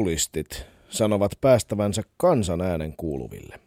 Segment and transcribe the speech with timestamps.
[0.00, 3.60] Populistit sanovat päästävänsä kansan äänen kuuluville.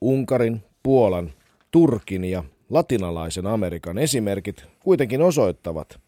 [0.00, 1.32] Unkarin, Puolan,
[1.70, 6.00] Turkin ja latinalaisen Amerikan esimerkit kuitenkin osoittavat,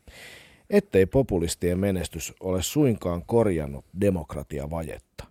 [0.70, 5.24] ettei populistien menestys ole suinkaan korjannut demokratiavajetta,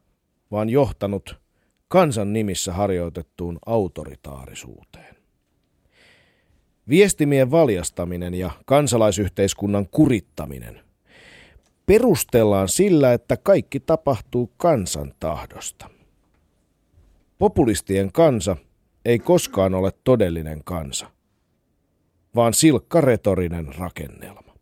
[0.52, 1.40] vaan johtanut
[1.88, 5.16] kansan nimissä harjoitettuun autoritaarisuuteen.
[6.90, 10.89] Viestimien valjastaminen ja kansalaisyhteiskunnan kurittaminen
[11.90, 15.90] perustellaan sillä, että kaikki tapahtuu kansan tahdosta.
[17.38, 18.56] Populistien kansa
[19.06, 21.08] ei koskaan ole todellinen kansa,
[22.36, 24.54] vaan silkka retorinen rakennelma.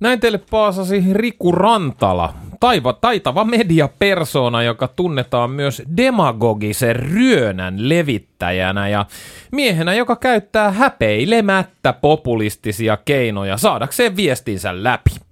[0.00, 9.06] Näin teille paasasi Riku Rantala, taiva, taitava mediapersona, joka tunnetaan myös demagogisen ryönän levittäjänä ja
[9.52, 15.31] miehenä, joka käyttää häpeilemättä populistisia keinoja saadakseen viestinsä läpi.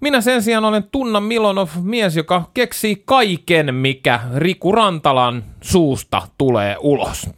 [0.00, 6.76] Minä sen sijaan olen Tunna Milonov, mies, joka keksii kaiken, mikä Riku Rantalan suusta tulee
[6.80, 7.30] ulos.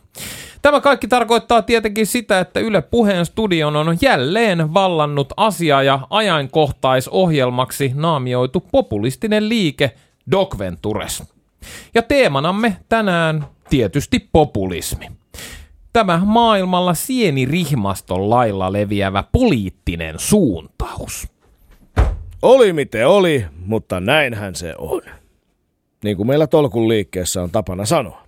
[0.63, 7.93] Tämä kaikki tarkoittaa tietenkin sitä, että Yle Puheen studion on jälleen vallannut asia- ja ajankohtaisohjelmaksi
[7.95, 9.91] naamioitu populistinen liike
[10.31, 11.23] Doc Ventures.
[11.95, 15.11] Ja teemanamme tänään tietysti populismi.
[15.93, 21.29] Tämä maailmalla sienirihmaston lailla leviävä poliittinen suuntaus.
[22.43, 25.03] Oli miten oli, mutta näinhän se on.
[26.05, 28.25] Niin kuin meillä tolkun liikkeessä on tapana sanoa.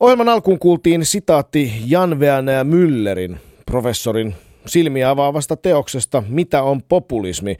[0.00, 4.34] Ohjelman alkuun kuultiin sitaatti Jan Veanä Müllerin, professorin
[4.66, 7.56] silmiä avaavasta teoksesta Mitä on populismi,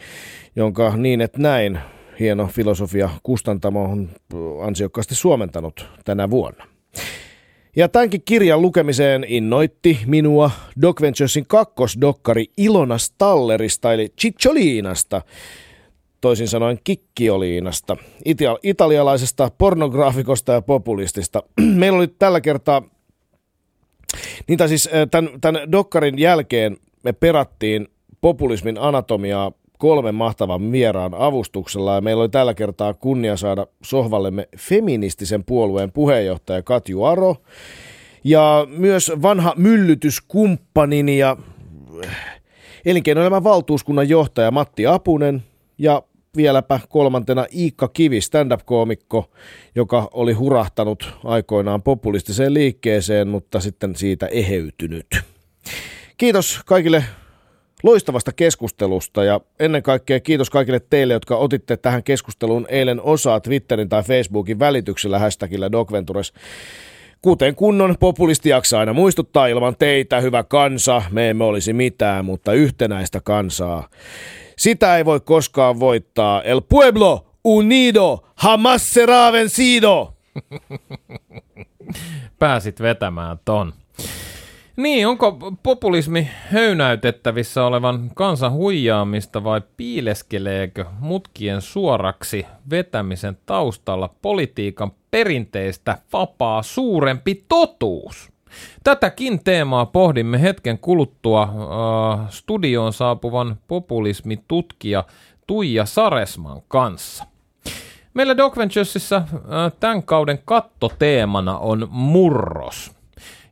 [0.56, 1.80] jonka niin et näin
[2.20, 4.08] hieno filosofia Kustantamo on
[4.66, 6.64] ansiokkaasti suomentanut tänä vuonna.
[7.76, 10.50] Ja tämänkin kirjan lukemiseen innoitti minua
[10.82, 15.22] Doc Venturesin kakkosdokkari Ilona Stallerista eli Cicciolinasta,
[16.20, 21.42] toisin sanoen kikkioliinasta, ita- italialaisesta pornograafikosta ja populistista.
[21.80, 22.82] Meillä oli tällä kertaa,
[24.48, 27.88] niin siis tämän, tämän dokkarin jälkeen me perattiin
[28.20, 35.44] populismin anatomiaa kolmen mahtavan vieraan avustuksella ja meillä oli tällä kertaa kunnia saada sohvallemme feministisen
[35.44, 37.36] puolueen puheenjohtaja Katju Aro
[38.24, 41.36] ja myös vanha myllytyskumppanini ja
[42.84, 45.42] elinkeinoelämän valtuuskunnan johtaja Matti Apunen
[45.78, 46.02] ja
[46.36, 49.30] vieläpä kolmantena Iikka Kivi, stand-up-koomikko,
[49.74, 55.06] joka oli hurahtanut aikoinaan populistiseen liikkeeseen, mutta sitten siitä eheytynyt.
[56.16, 57.04] Kiitos kaikille
[57.82, 63.88] loistavasta keskustelusta ja ennen kaikkea kiitos kaikille teille, jotka otitte tähän keskusteluun eilen osaa Twitterin
[63.88, 66.32] tai Facebookin välityksellä hashtagillä Docventures.
[67.22, 72.52] Kuten kunnon populisti jaksaa aina muistuttaa ilman teitä, hyvä kansa, me emme olisi mitään, mutta
[72.52, 73.88] yhtenäistä kansaa.
[74.58, 76.42] Sitä ei voi koskaan voittaa.
[76.42, 80.14] El pueblo unido jamás será vencido.
[82.38, 83.72] Pääsit vetämään ton.
[84.76, 95.98] Niin, onko populismi höynäytettävissä olevan kansan huijaamista vai piileskeleekö mutkien suoraksi vetämisen taustalla politiikan perinteistä
[96.12, 98.32] vapaa suurempi totuus?
[98.84, 105.04] Tätäkin teemaa pohdimme hetken kuluttua äh, studioon saapuvan populismitutkija
[105.46, 107.24] Tuija Saresman kanssa.
[108.14, 109.32] Meillä Doc Venturesissa äh,
[109.80, 112.95] tämän kauden kattoteemana on murros.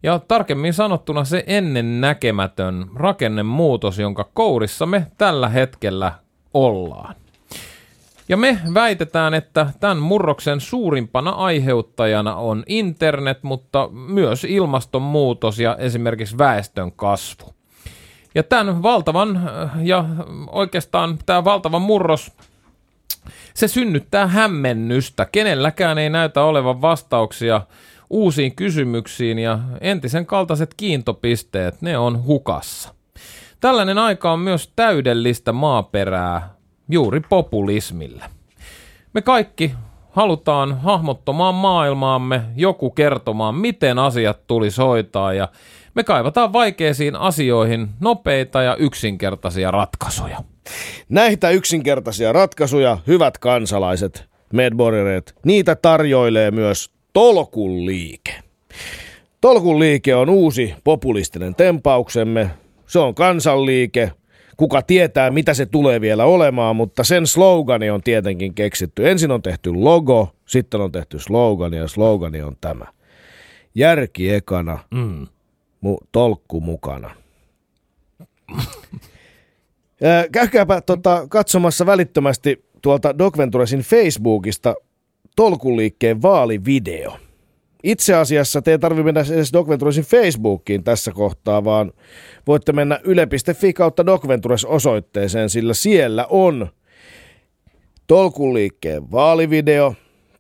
[0.04, 6.12] Ja tarkemmin sanottuna se ennen näkemätön rakennemuutos, jonka kourissa me tällä hetkellä
[6.54, 7.15] ollaan.
[8.28, 16.39] Ja me väitetään, että tämän murroksen suurimpana aiheuttajana on internet, mutta myös ilmastonmuutos ja esimerkiksi
[16.39, 17.54] väestön kasvu.
[18.34, 19.51] Ja tämän valtavan,
[19.83, 20.04] ja
[20.53, 22.33] oikeastaan tämä valtava murros,
[23.54, 25.27] se synnyttää hämmennystä.
[25.33, 27.60] Kenelläkään ei näytä olevan vastauksia
[28.15, 32.95] uusiin kysymyksiin ja entisen kaltaiset kiintopisteet, ne on hukassa.
[33.61, 36.55] Tällainen aika on myös täydellistä maaperää
[36.89, 38.25] juuri populismille.
[39.15, 39.75] Me kaikki
[40.11, 45.49] halutaan hahmottomaan maailmaamme joku kertomaan, miten asiat tulisi hoitaa ja
[45.95, 50.39] me kaivataan vaikeisiin asioihin nopeita ja yksinkertaisia ratkaisuja.
[51.09, 58.34] Näitä yksinkertaisia ratkaisuja, hyvät kansalaiset, medborgereet, niitä tarjoilee myös Tolkun liike.
[59.41, 62.51] Tolkun liike on uusi populistinen tempauksemme.
[62.87, 64.13] Se on kansanliike,
[64.57, 69.11] kuka tietää, mitä se tulee vielä olemaan, mutta sen slogani on tietenkin keksitty.
[69.11, 72.84] Ensin on tehty logo, sitten on tehty slogani ja slogani on tämä.
[73.75, 75.27] Järki ekana, mm.
[75.87, 77.11] mu- tolkku mukana.
[80.33, 84.75] Käykääpä tota, katsomassa välittömästi tuolta Doc Venturesin Facebookista
[85.36, 87.16] tolkuliikkeen vaalivideo.
[87.83, 91.92] Itse asiassa te ei tarvitse mennä edes Doc Venturesin Facebookiin tässä kohtaa, vaan
[92.47, 96.69] voitte mennä yle.fi kautta Doc Ventures osoitteeseen, sillä siellä on
[98.07, 99.95] tolkuliikkeen vaalivideo.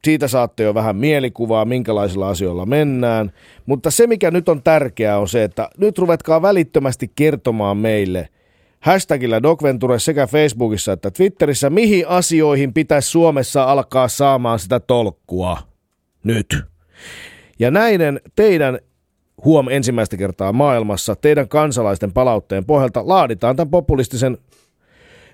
[0.04, 3.32] Siitä saatte jo vähän mielikuvaa, minkälaisilla asioilla mennään.
[3.66, 8.28] Mutta se, mikä nyt on tärkeää, on se, että nyt ruvetkaa välittömästi kertomaan meille
[8.84, 15.58] hashtagillä DocVenture sekä Facebookissa että Twitterissä, mihin asioihin pitäisi Suomessa alkaa saamaan sitä tolkkua.
[16.24, 16.64] Nyt.
[17.58, 18.78] Ja näiden teidän
[19.44, 24.38] huom ensimmäistä kertaa maailmassa, teidän kansalaisten palautteen pohjalta laaditaan tämän populistisen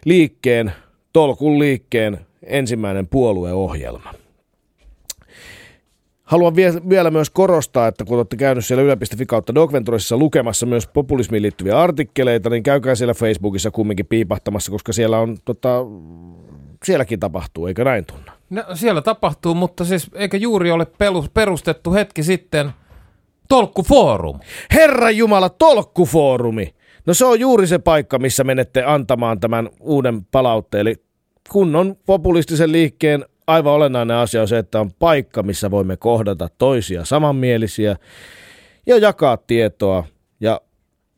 [0.05, 0.73] liikkeen,
[1.13, 4.15] tolkun liikkeen ensimmäinen puolueohjelma.
[6.31, 6.57] Haluan
[6.89, 11.81] vielä myös korostaa, että kun olette käynyt siellä yle.fi kautta Dogventuresissa lukemassa myös populismiin liittyviä
[11.81, 15.69] artikkeleita, niin käykää siellä Facebookissa kumminkin piipahtamassa, koska siellä on tota,
[16.85, 18.33] sielläkin tapahtuu, eikö näin tunna?
[18.51, 20.87] No, siellä tapahtuu, mutta siis eikö juuri ole
[21.35, 22.71] perustettu hetki sitten
[23.49, 24.41] Tolkkufoorum?
[24.75, 26.75] Herra Jumala, Tolkkufoorumi!
[27.07, 30.81] No se on juuri se paikka, missä menette antamaan tämän uuden palautteen.
[30.81, 30.97] Eli
[31.49, 37.05] kunnon populistisen liikkeen aivan olennainen asia on se, että on paikka, missä voimme kohdata toisia
[37.05, 37.97] samanmielisiä
[38.87, 40.05] ja jakaa tietoa
[40.41, 40.61] ja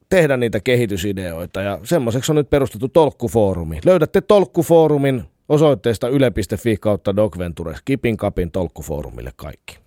[0.08, 1.62] tehdä niitä kehitysideoita.
[1.62, 3.78] Ja semmoiseksi on nyt perustettu Tolkkufoorumi.
[3.84, 7.74] Löydätte Tolkkufoorumin osoitteesta yle.fi kautta Dogventure.
[7.84, 9.78] Kipin kapin Tolkkufoorumille kaikki.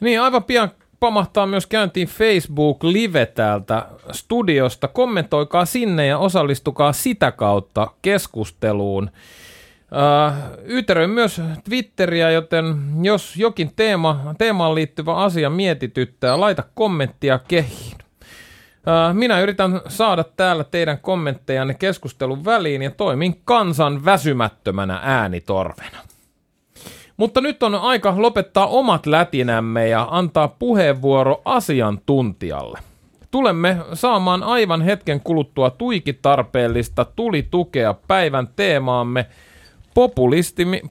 [0.00, 4.88] Niin, aivan pian pamahtaa myös käyntiin Facebook Live täältä studiosta.
[4.88, 9.10] Kommentoikaa sinne ja osallistukaa sitä kautta keskusteluun.
[9.92, 10.32] Uh,
[10.64, 17.96] Yteröin myös Twitteriä, joten jos jokin teema, teemaan liittyvä asia mietityttää, laita kommenttia kehiin.
[17.96, 25.98] Uh, minä yritän saada täällä teidän kommenttejanne keskustelun väliin ja toimin kansan väsymättömänä äänitorvena.
[27.16, 32.78] Mutta nyt on aika lopettaa omat lätinämme ja antaa puheenvuoro asiantuntijalle.
[33.30, 39.26] Tulemme saamaan aivan hetken kuluttua tuikitarpeellista tuli-tukea päivän teemaamme–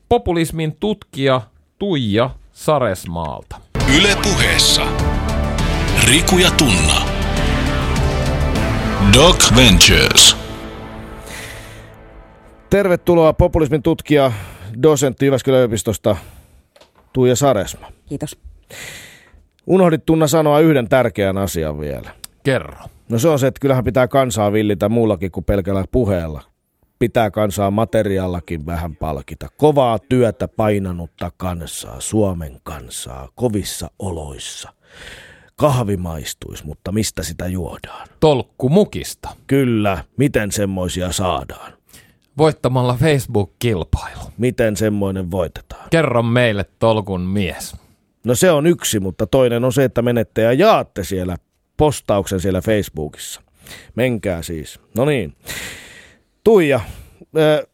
[0.10, 1.42] populismin tutkija
[1.80, 3.56] Tuija Saresmaalta.
[3.98, 4.82] Ylepuheessa
[6.08, 7.02] Riku ja Tunna.
[9.14, 10.38] Doc Ventures.
[12.70, 14.32] Tervetuloa populismin tutkija,
[14.84, 16.16] dosentti Jyväskylän yliopistosta
[17.14, 17.88] Tuija Saresma.
[18.06, 18.38] Kiitos.
[19.68, 22.10] Unohdit Tunna sanoa yhden tärkeän asian vielä.
[22.44, 22.86] Kerro.
[23.10, 26.55] No se on se, että kyllähän pitää kansaa villitä muullakin kuin pelkällä puheella
[27.00, 29.48] pitää kansaa materiallakin vähän palkita.
[29.58, 34.74] Kovaa työtä painanutta kansaa, Suomen kansaa, kovissa oloissa.
[35.56, 38.08] Kahvi maistuisi, mutta mistä sitä juodaan?
[38.20, 39.30] Tolkkumukista.
[39.48, 41.74] Kyllä, miten semmoisia saadaan?
[42.38, 44.32] Voittamalla Facebook-kilpailu.
[44.38, 45.90] Miten semmoinen voitetaan?
[45.90, 47.76] Kerro meille tolkun mies.
[48.24, 51.38] No se on yksi, mutta toinen on se, että menette ja jaatte siellä
[51.78, 53.42] postauksen siellä Facebookissa.
[53.96, 54.80] Menkää siis.
[54.98, 55.36] No niin.
[56.46, 57.68] Tuija, äh,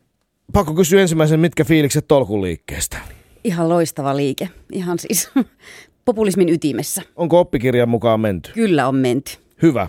[0.53, 2.97] pakko kysyä ensimmäisen, mitkä fiilikset tolkun liikkeestä?
[3.43, 4.49] Ihan loistava liike.
[4.71, 5.31] Ihan siis
[6.05, 7.01] populismin ytimessä.
[7.15, 8.51] Onko oppikirjan mukaan menty?
[8.53, 9.37] Kyllä on menty.
[9.61, 9.87] Hyvä.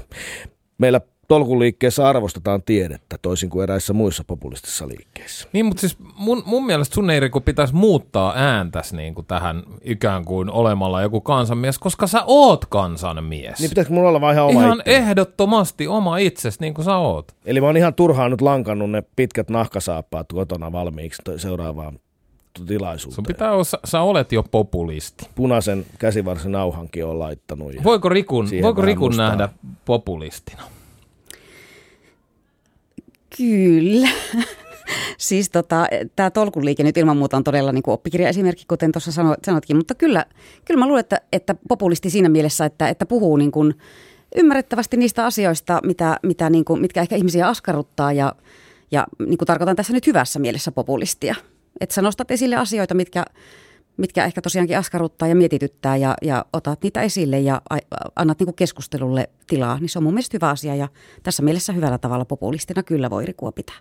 [0.79, 1.01] Meillä
[1.33, 5.49] tolkun liikkeessä arvostetaan tiedettä, toisin kuin eräissä muissa populistisissa liikkeissä.
[5.53, 10.25] Niin, mutta siis mun, mun mielestä sun Eiriku pitäisi muuttaa ääntäs niin kuin tähän ikään
[10.25, 13.59] kuin olemalla joku kansanmies, koska sä oot kansanmies.
[13.59, 14.97] Niin pitäisikö mulla olla vaan ihan oma Ihan itseni?
[14.97, 17.33] ehdottomasti oma itses, niin kuin sä oot.
[17.45, 21.99] Eli mä oon ihan turhaan nyt lankannut ne pitkät nahkasaappaat kotona valmiiksi seuraavaan
[22.67, 23.15] tilaisuuteen.
[23.15, 25.27] Sun pitää olla, sä, sä olet jo populisti.
[25.35, 27.73] Punaisen käsivarsen nauhankin on laittanut.
[27.85, 29.49] Voiko Rikun, voiko Rikun nähdä
[29.85, 30.63] populistina?
[33.37, 34.09] Kyllä.
[35.19, 35.87] siis tota,
[36.17, 39.13] tämä tolkuliike nyt ilman muuta on todella niin oppikirjaesimerkki, kuten tuossa
[39.45, 40.27] sanotkin, mutta kyllä,
[40.65, 43.75] kyllä mä luulen, että, että populisti siinä mielessä, että, että puhuu niin kuin
[44.37, 48.35] ymmärrettävästi niistä asioista, mitä, mitä niin kuin, mitkä ehkä ihmisiä askarruttaa ja,
[48.91, 51.35] ja niin kuin tarkoitan tässä nyt hyvässä mielessä populistia.
[51.81, 53.25] Että sä nostat esille asioita, mitkä,
[53.97, 57.63] mitkä ehkä tosiaankin askarruttaa ja mietityttää ja, ja otat niitä esille ja
[58.17, 60.89] annat niin keskustelulle tilaa, niin se on mun mielestä hyvä asia ja
[61.23, 63.77] tässä mielessä hyvällä tavalla populistina kyllä voi Rikua pitää.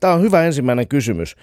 [0.00, 1.36] Tämä on hyvä ensimmäinen kysymys.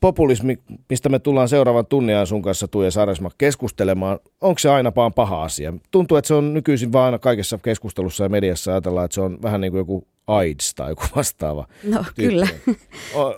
[0.00, 5.12] Populismi, mistä me tullaan seuraavan tunnin sun kanssa Tuija Saresma keskustelemaan, onko se aina vaan
[5.12, 5.74] paha asia?
[5.90, 9.60] Tuntuu, että se on nykyisin vaan kaikessa keskustelussa ja mediassa ajatellaan, että se on vähän
[9.60, 11.66] niin kuin joku AIDS tai joku vastaava.
[11.84, 12.22] No tyyppi.
[12.22, 12.48] kyllä.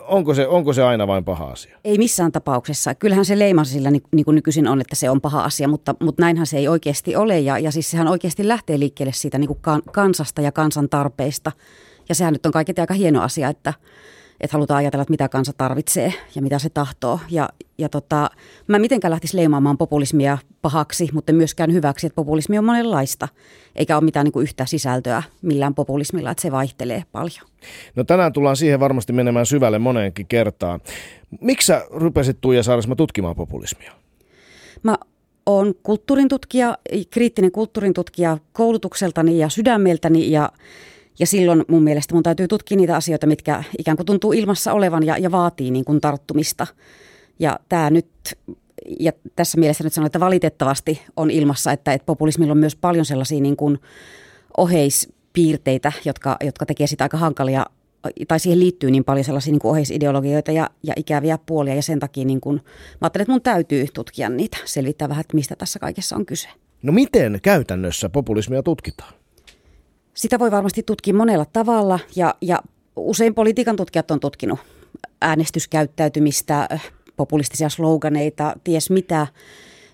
[0.09, 1.79] Onko se, onko se aina vain paha asia?
[1.85, 2.95] Ei missään tapauksessa.
[2.95, 6.23] Kyllähän se leima sillä niin kuin nykyisin on, että se on paha asia, mutta, mutta
[6.23, 7.41] näinhän se ei oikeasti ole.
[7.41, 11.53] Ja, ja siis sehän oikeasti lähtee liikkeelle siitä niin kuin kansasta ja kansan tarpeista.
[12.09, 13.75] Ja sehän nyt on kaiketi aika hieno asia, että,
[14.41, 17.21] että halutaan ajatella, että mitä kansa tarvitsee ja mitä se tahtoo.
[17.31, 17.49] Ja,
[17.79, 18.31] ja tota,
[18.67, 23.29] mä mitenkään lähtisi leimaamaan populismia pahaksi, mutta myöskään hyväksi, että populismi on monenlaista,
[23.77, 27.49] eikä ole mitään niin kuin yhtä sisältöä millään populismilla, että se vaihtelee paljon.
[27.97, 30.81] No tänään tullaan siihen varmasti menemään syvälle moneenkin kertaan.
[31.41, 33.93] Miksi sä rupesit Tuija Saarisma tutkimaan populismia?
[34.83, 34.99] Mä
[35.47, 36.79] oon kulttuurin tutkija,
[37.11, 40.49] kriittinen kulttuurin tutkija koulutukseltani ja sydämeltäni ja
[41.19, 45.07] ja silloin mun mielestä mun täytyy tutkia niitä asioita, mitkä ikään kuin tuntuu ilmassa olevan
[45.07, 46.67] ja, ja vaatii niin kuin tarttumista.
[47.39, 48.07] Ja tämä nyt,
[49.01, 53.05] ja tässä mielessä nyt sanon, että valitettavasti on ilmassa, että, että populismilla on myös paljon
[53.05, 53.79] sellaisia niin kuin
[54.57, 57.67] oheispiirteitä, jotka, jotka tekee sitä aika hankalia
[58.29, 62.01] tai siihen liittyy niin paljon sellaisia niin kuin oheisideologioita ja, ja ikäviä puolia ja sen
[62.01, 65.79] takia niin kuin, mä ajattelen, että mun täytyy tutkia niitä, selvittää vähän, että mistä tässä
[65.79, 66.49] kaikessa on kyse.
[66.83, 69.13] No miten käytännössä populismia tutkitaan?
[70.15, 72.59] Sitä voi varmasti tutkia monella tavalla ja, ja
[72.97, 74.59] usein politiikan tutkijat on tutkinut
[75.21, 76.69] äänestyskäyttäytymistä,
[77.17, 79.27] populistisia sloganeita, ties mitä.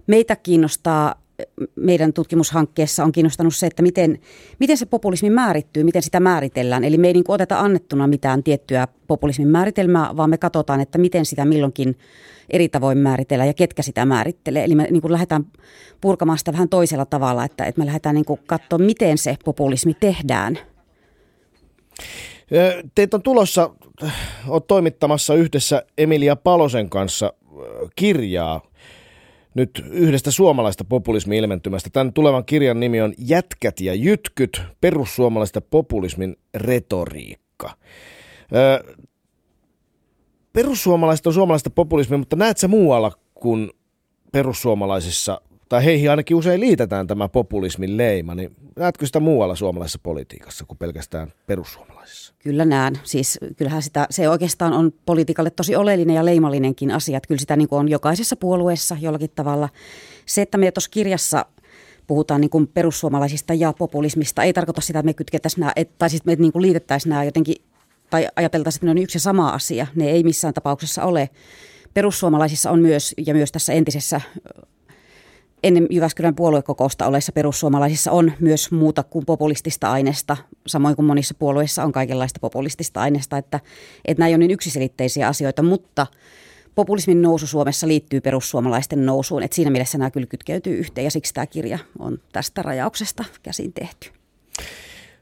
[0.06, 1.19] Meitä kiinnostaa
[1.76, 4.18] meidän tutkimushankkeessa on kiinnostanut se, että miten,
[4.59, 6.85] miten se populismi määrittyy, miten sitä määritellään.
[6.85, 11.26] Eli me ei niin oteta annettuna mitään tiettyä populismin määritelmää, vaan me katsotaan, että miten
[11.26, 11.99] sitä milloinkin
[12.50, 14.64] eri tavoin määritellään ja ketkä sitä määrittelee.
[14.64, 15.47] Eli me niin kuin lähdetään
[16.00, 20.59] purkamaan sitä vähän toisella tavalla, että, että me lähdetään niin katsoa, miten se populismi tehdään.
[22.94, 23.70] Teitä on tulossa,
[24.49, 27.32] olet toimittamassa yhdessä Emilia Palosen kanssa
[27.97, 28.70] kirjaa
[29.54, 31.90] nyt yhdestä suomalaista populismi-ilmentymästä.
[31.92, 37.71] Tämän tulevan kirjan nimi on Jätkät ja jytkyt, perussuomalaista populismin retoriikka.
[38.54, 38.95] Öö,
[40.52, 43.71] perussuomalaiset on suomalaista populismia, mutta näet sä muualla kuin
[44.33, 50.64] perussuomalaisissa, tai heihin ainakin usein liitetään tämä populismin leima, niin näetkö sitä muualla suomalaisessa politiikassa
[50.64, 52.34] kuin pelkästään perussuomalaisissa?
[52.38, 52.98] Kyllä näen.
[53.04, 57.16] Siis kyllähän sitä, se oikeastaan on politiikalle tosi oleellinen ja leimallinenkin asia.
[57.16, 59.68] Että kyllä sitä niin on jokaisessa puolueessa jollakin tavalla.
[60.26, 61.46] Se, että me tuossa kirjassa
[62.06, 66.24] puhutaan niin kuin perussuomalaisista ja populismista, ei tarkoita sitä, että me kytkettäisiin nämä, tai siis
[66.24, 67.56] me niin kuin liitettäisiin nämä jotenkin,
[68.10, 69.86] tai ajateltaisiin, että ne on yksi ja sama asia.
[69.94, 71.30] Ne ei missään tapauksessa ole.
[71.94, 74.20] Perussuomalaisissa on myös, ja myös tässä entisessä
[75.62, 80.37] ennen Jyväskylän puoluekokousta olleissa perussuomalaisissa on myös muuta kuin populistista aineesta,
[80.67, 83.61] samoin kuin monissa puolueissa on kaikenlaista populistista aineesta, että,
[84.05, 86.07] että ei ole niin yksiselitteisiä asioita, mutta
[86.75, 91.35] populismin nousu Suomessa liittyy perussuomalaisten nousuun, että siinä mielessä nämä kyllä kytkeytyy yhteen ja siksi
[91.35, 94.11] tämä kirja on tästä rajauksesta käsin tehty.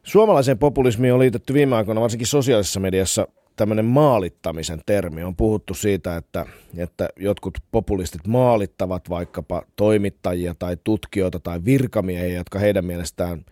[0.02, 5.22] Suomalaiseen populismiin on liitetty viime aikoina varsinkin sosiaalisessa mediassa tämmöinen maalittamisen termi.
[5.22, 6.46] On puhuttu siitä, että,
[6.76, 13.44] että jotkut populistit maalittavat vaikkapa toimittajia tai tutkijoita tai virkamiehiä, jotka heidän mielestään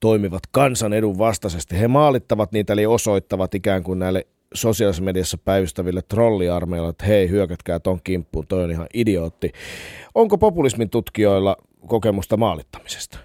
[0.00, 1.80] toimivat kansan edun vastaisesti.
[1.80, 7.80] He maalittavat niitä eli osoittavat ikään kuin näille sosiaalisessa mediassa päivystäville trolliarmeilla, että hei, hyökätkää
[7.80, 9.52] ton kimppuun, toi on ihan idiootti.
[10.14, 11.56] Onko populismin tutkijoilla
[11.86, 13.18] kokemusta maalittamisesta?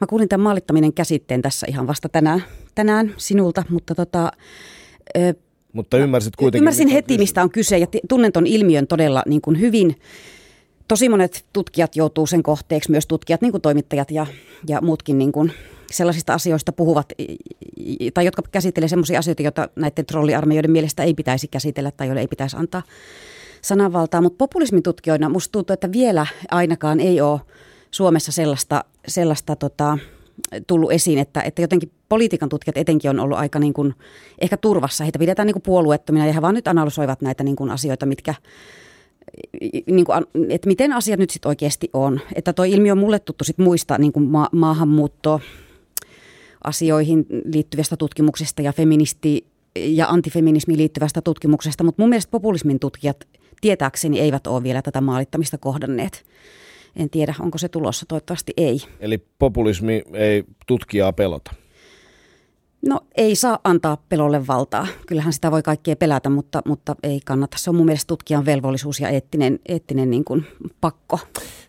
[0.00, 2.44] Mä kuulin tämän maalittaminen käsitteen tässä ihan vasta tänään,
[2.74, 4.32] tänään sinulta, mutta tota,
[5.72, 6.62] mutta ymmärsit kuitenkin.
[6.62, 9.96] Ymmärsin heti, mistä on kyse ja tunnen ton ilmiön todella niin kuin hyvin.
[10.88, 14.26] Tosi monet tutkijat joutuu sen kohteeksi, myös tutkijat, niin kuin toimittajat ja,
[14.68, 15.52] ja muutkin niin kuin
[15.92, 17.12] sellaisista asioista puhuvat,
[18.14, 22.28] tai jotka käsittelee sellaisia asioita, joita näiden trolliarmeijoiden mielestä ei pitäisi käsitellä tai joille ei
[22.28, 22.82] pitäisi antaa
[23.62, 24.20] sananvaltaa.
[24.20, 27.40] Mutta populismin tutkijoina musta tuntuu, että vielä ainakaan ei ole
[27.90, 29.98] Suomessa sellaista, sellaista tota,
[30.66, 33.94] tullut esiin, että, että jotenkin politiikan tutkijat etenkin on ollut aika niin kuin,
[34.40, 35.04] ehkä turvassa.
[35.04, 38.34] Heitä pidetään niin kuin puolueettomina ja he vaan nyt analysoivat näitä niin kuin asioita, mitkä,
[39.86, 42.20] niin kuin, että miten asiat nyt sitten oikeasti on.
[42.34, 45.40] Että tuo ilmiö on mulle tuttu sit muista niin kuin ma- maahanmuutto
[46.64, 53.28] asioihin liittyvästä tutkimuksesta ja feministi ja antifeminismiin liittyvästä tutkimuksesta, mutta mun mielestä populismin tutkijat
[53.60, 56.24] tietääkseni eivät ole vielä tätä maalittamista kohdanneet.
[56.96, 58.80] En tiedä, onko se tulossa, toivottavasti ei.
[59.00, 61.50] Eli populismi ei tutkijaa pelota?
[62.86, 64.86] No ei saa antaa pelolle valtaa.
[65.06, 67.58] Kyllähän sitä voi kaikkea pelätä, mutta, mutta ei kannata.
[67.58, 70.46] Se on mun mielestä tutkijan velvollisuus ja eettinen, eettinen niin kuin
[70.80, 71.18] pakko.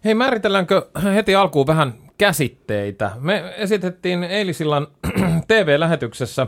[0.05, 3.11] Hei, määritelläänkö heti alkuun vähän käsitteitä?
[3.19, 4.87] Me esitettiin eilisillan
[5.47, 6.47] TV-lähetyksessä,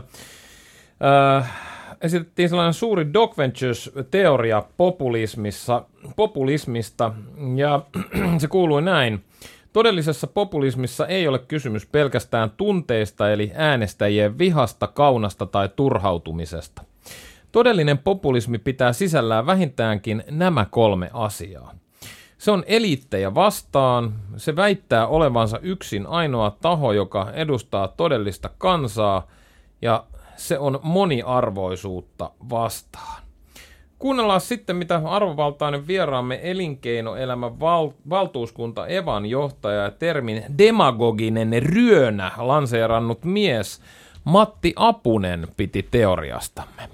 [1.36, 1.67] äh,
[2.00, 5.84] esitettiin sellainen suuri Doc Ventures-teoria populismissa,
[6.16, 7.14] populismista,
[7.56, 7.82] ja
[8.40, 9.24] se kuului näin–
[9.72, 16.84] Todellisessa populismissa ei ole kysymys pelkästään tunteista eli äänestäjien vihasta, kaunasta tai turhautumisesta.
[17.52, 21.74] Todellinen populismi pitää sisällään vähintäänkin nämä kolme asiaa.
[22.38, 29.26] Se on eliittejä vastaan, se väittää olevansa yksin ainoa taho, joka edustaa todellista kansaa,
[29.82, 30.04] ja
[30.38, 33.22] se on moniarvoisuutta vastaan.
[33.98, 43.24] Kuunnellaan sitten, mitä arvovaltainen vieraamme elinkeinoelämän val- valtuuskunta Evan johtaja ja termin demagoginen ryönä lanseerannut
[43.24, 43.80] mies
[44.24, 46.88] Matti Apunen piti teoriastamme.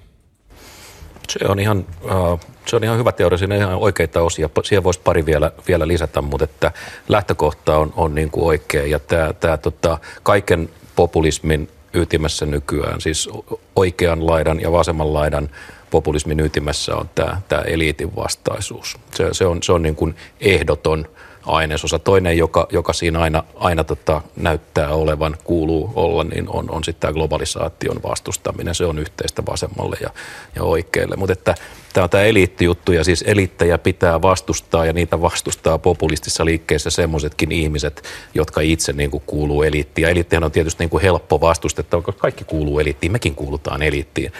[1.28, 4.50] Se on ihan, uh, se on ihan hyvä teoria, siinä on ihan oikeita osia.
[4.64, 6.72] Siihen voisi pari vielä, vielä lisätä, mutta että
[7.08, 8.86] lähtökohta on, on niin kuin oikea.
[8.86, 13.28] Ja tämä, tämä tota, kaiken populismin ytimessä nykyään, siis
[13.76, 15.50] oikean laidan ja vasemman laidan
[15.90, 18.96] populismin ytimessä on tämä, tämä eliitin vastaisuus.
[19.14, 21.08] Se, se on, se on niin kuin ehdoton
[21.46, 21.98] ainesosa.
[21.98, 27.00] Toinen, joka, joka siinä aina, aina tota, näyttää olevan, kuuluu olla, niin on, on sitten
[27.00, 28.74] tämä globalisaation vastustaminen.
[28.74, 30.10] Se on yhteistä vasemmalle ja,
[30.56, 31.16] ja oikealle.
[31.16, 31.54] Mutta että
[31.92, 37.52] tämä on tämä eliittijuttu ja siis eliittejä pitää vastustaa ja niitä vastustaa populistisessa liikkeessä semmoisetkin
[37.52, 38.02] ihmiset,
[38.34, 40.02] jotka itse niin kuin kuuluu eliittiin.
[40.02, 44.32] Ja eliittihän on tietysti niin kuin helppo vastustettava, koska kaikki kuuluu eliittiin, mekin kuulutaan eliittiin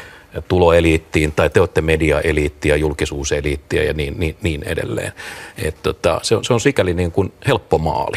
[0.49, 5.12] tuloeliittiin tai te olette mediaeliittiä, julkisuuseliittiä ja niin, niin, niin edelleen.
[5.59, 8.17] Et tota, se, on, se on sikäli niin kuin helppo maali.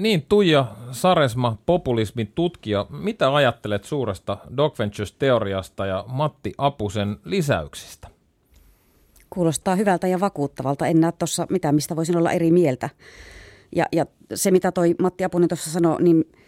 [0.00, 8.08] Niin, Tuija Saresma, populismin tutkija, mitä ajattelet suuresta Dog Ventures-teoriasta ja Matti Apusen lisäyksistä?
[9.30, 10.86] Kuulostaa hyvältä ja vakuuttavalta.
[10.86, 12.90] En näe tuossa mitään, mistä voisin olla eri mieltä.
[13.76, 16.24] Ja, ja se, mitä toi Matti Apunen tuossa sanoi, niin–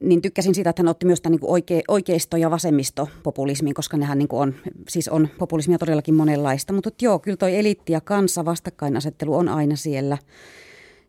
[0.00, 4.18] niin tykkäsin siitä, että hän otti myös tämän niin oike, oikeisto- ja vasemmistopopulismin, koska nehän
[4.18, 4.54] niin on,
[4.88, 6.72] siis on populismia todellakin monenlaista.
[6.72, 10.18] Mutta joo, kyllä toi eliitti ja kanssa vastakkainasettelu on aina siellä.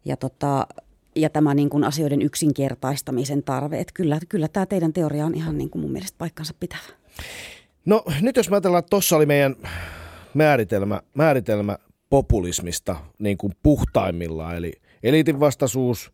[0.05, 0.67] Ja, tota,
[1.15, 3.79] ja tämä niin kuin asioiden yksinkertaistamisen tarve.
[3.79, 6.81] Että kyllä, kyllä tämä teidän teoria on ihan niin kuin mun mielestä paikkansa pitävä.
[7.85, 9.55] No nyt jos mä ajatellaan, että tuossa oli meidän
[10.33, 11.77] määritelmä, määritelmä
[12.09, 16.11] populismista niin kuin puhtaimmillaan, eli eliitin vastaisuus,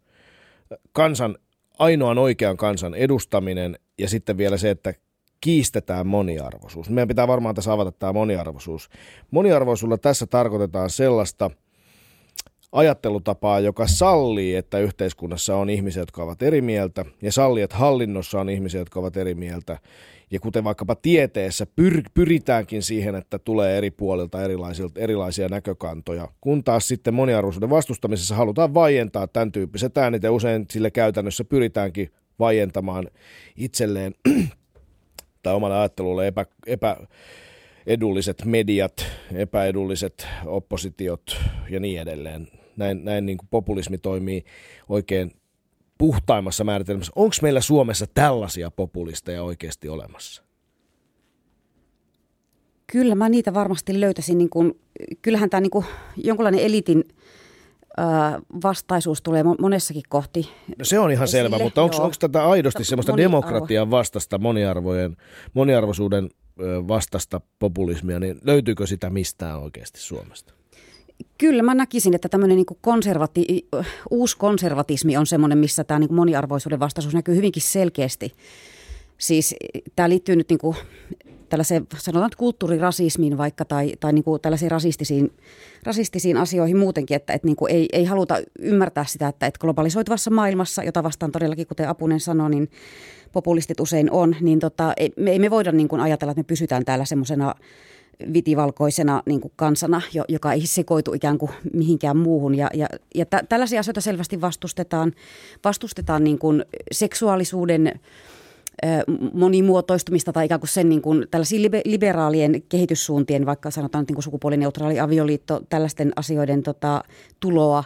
[0.92, 1.38] kansan
[1.80, 4.94] ainoan oikean kansan edustaminen ja sitten vielä se, että
[5.42, 6.90] kiistetään moniarvoisuus.
[6.90, 8.90] Meidän pitää varmaan tässä avata tämä moniarvoisuus.
[9.32, 11.52] Moniarvoisuudella tässä tarkoitetaan sellaista
[12.76, 18.40] ajattelutapaa, joka sallii, että yhteiskunnassa on ihmisiä, jotka ovat eri mieltä, ja sallii, että hallinnossa
[18.40, 19.78] on ihmisiä, jotka ovat eri mieltä,
[20.32, 24.38] ja kuten vaikkapa tieteessä pyr- pyritäänkin siihen, että tulee eri puolilta
[24.96, 30.92] erilaisia näkökantoja, kun taas sitten moniarvoisuuden vastustamisessa halutaan vaientaa tämän tyyppiset äänit ja usein sille
[30.92, 33.08] käytännössä pyritäänkin vaientamaan
[33.56, 34.14] itselleen
[35.44, 36.98] tai omalle ajattelulle epä, epä
[37.88, 41.38] edulliset mediat, epäedulliset oppositiot
[41.70, 42.48] ja niin edelleen.
[42.78, 44.46] Näin, näin niin kuin populismi toimii
[44.90, 45.32] oikein
[45.98, 47.12] puhtaimmassa määritelmässä.
[47.16, 50.44] Onko meillä Suomessa tällaisia populisteja oikeasti olemassa?
[52.92, 54.38] Kyllä mä niitä varmasti löytäisin.
[54.38, 54.80] Niin kun,
[55.22, 55.86] kyllähän tämä niin
[56.18, 57.04] jonkunlainen elitin
[58.64, 60.50] vastaisuus tulee monessakin kohti.
[60.78, 63.32] No se on ihan esille, selvä, mutta onko tätä aidosti semmoista moniarvo.
[63.32, 65.18] demokratian vastasta, moniarvojen,
[65.54, 66.30] moniarvoisuuden
[66.88, 70.54] vastasta populismia, niin löytyykö sitä mistään oikeasti Suomesta?
[71.38, 73.68] Kyllä mä näkisin, että tämmöinen niin konservati,
[74.12, 78.32] uusi konservatismi on semmoinen, missä tämä niin moniarvoisuuden vastaisuus näkyy hyvinkin selkeästi.
[79.18, 79.56] Siis
[79.96, 80.76] tämä liittyy nyt niin kuin
[81.50, 85.32] tällaiseen, sanotaan nyt kulttuurirasismiin vaikka tai, tai niin kuin tällaisiin rasistisiin,
[85.84, 90.32] rasistisiin asioihin muutenkin, että, että niin kuin ei, ei haluta ymmärtää sitä, että, että globalisoituvassa
[90.32, 92.70] maailmassa, jota vastaan todellakin, kuten Apunen sanoi, niin
[93.32, 96.44] populistit usein on, niin tota, ei, me ei me voida niin kuin ajatella, että me
[96.44, 97.56] pysytään täällä semmoisena
[98.34, 102.56] vitivalkoisena niin kuin kansana, joka ei sekoitu ikään kuin mihinkään muuhun.
[102.56, 105.14] Ja, ja, ja tä, tällaisia asioita selvästi vastustetaan.
[105.64, 108.00] Vastustetaan niin kuin seksuaalisuuden
[109.34, 115.00] monimuotoistumista tai ikään kuin sen niin kuin tällaisiin liberaalien kehityssuuntien, vaikka sanotaan niin kuin sukupuolineutraali
[115.00, 117.04] avioliitto, tällaisten asioiden tota,
[117.40, 117.84] tuloa.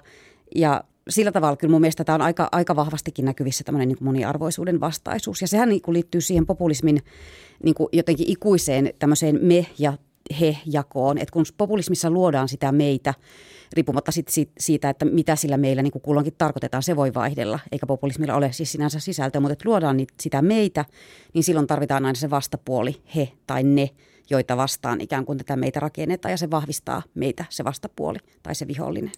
[0.55, 4.79] Ja sillä tavalla kyllä mun mielestä tämä on aika, aika vahvastikin näkyvissä tämmöinen niin moniarvoisuuden
[4.79, 5.41] vastaisuus.
[5.41, 6.99] Ja sehän niin kuin liittyy siihen populismin
[7.63, 9.93] niin kuin jotenkin ikuiseen tämmöiseen me- ja
[10.39, 11.17] he-jakoon.
[11.17, 13.13] Että kun populismissa luodaan sitä meitä,
[13.73, 14.27] riippumatta sit
[14.59, 18.71] siitä, että mitä sillä meillä niin kulloinkin tarkoitetaan, se voi vaihdella, eikä populismilla ole siis
[18.71, 20.85] sinänsä sisältöä, mutta että luodaan sitä meitä,
[21.33, 23.89] niin silloin tarvitaan aina se vastapuoli, he tai ne,
[24.29, 28.67] joita vastaan ikään kuin tätä meitä rakennetaan, ja se vahvistaa meitä, se vastapuoli tai se
[28.67, 29.11] vihollinen.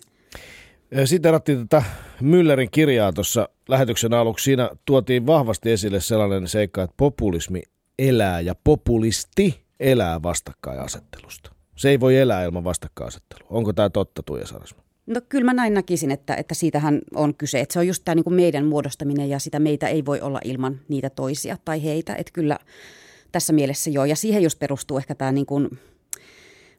[1.06, 1.84] Siterattiin tätä
[2.22, 4.44] Müllerin kirjaa tuossa lähetyksen aluksi.
[4.44, 7.62] Siinä tuotiin vahvasti esille sellainen seikka, että populismi
[8.00, 11.52] elää ja populisti elää vastakkainasettelusta.
[11.76, 13.48] Se ei voi elää ilman vastakkainasettelua.
[13.50, 14.82] Onko tämä totta, Tuija Sarasma?
[15.08, 17.60] No kyllä mä näin näkisin, että, että siitähän on kyse.
[17.60, 20.80] Että se on just tämä niin meidän muodostaminen ja sitä meitä ei voi olla ilman
[20.88, 22.16] niitä toisia tai heitä.
[22.16, 22.60] Että kyllä
[23.32, 24.06] tässä mielessä joo.
[24.06, 25.70] Ja siihen just perustuu ehkä tämä niin kuin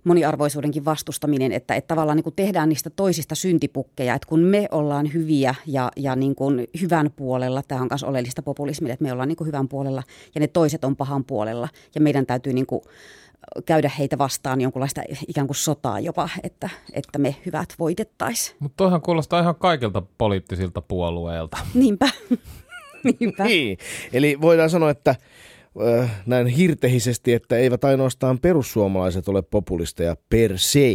[0.04, 5.12] moniarvoisuudenkin vastustaminen, että, että tavallaan niin kuin tehdään niistä toisista syntipukkeja, että kun me ollaan
[5.12, 9.28] hyviä ja, ja niin kuin hyvän puolella, tämä on myös oleellista populismille, että me ollaan
[9.28, 10.02] niin kuin hyvän puolella
[10.34, 12.82] ja ne toiset on pahan puolella ja meidän täytyy niin kuin
[13.66, 18.56] käydä heitä vastaan jonkunlaista ikään kuin sotaa jopa, että, että me hyvät voitettaisiin.
[18.60, 21.56] Mutta toihan kuulostaa ihan kaikilta poliittisilta puolueilta.
[21.74, 22.08] Niinpä.
[23.20, 23.44] Niinpä.
[23.44, 23.78] Niin,
[24.12, 25.14] eli voidaan sanoa, että
[26.00, 30.80] äh, näin hirtehisesti, että eivät ainoastaan perussuomalaiset ole populisteja per se.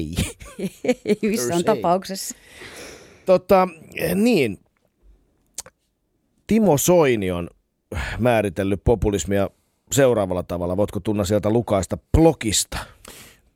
[1.06, 1.66] Ei missään se.
[1.66, 2.36] tapauksessa.
[3.26, 3.68] Tota,
[4.16, 4.60] niin,
[6.48, 7.50] Timo Soini on
[8.20, 9.50] määritellyt populismia
[9.92, 10.78] seuraavalla tavalla.
[10.78, 12.78] Voitko tunna sieltä lukaista blogista?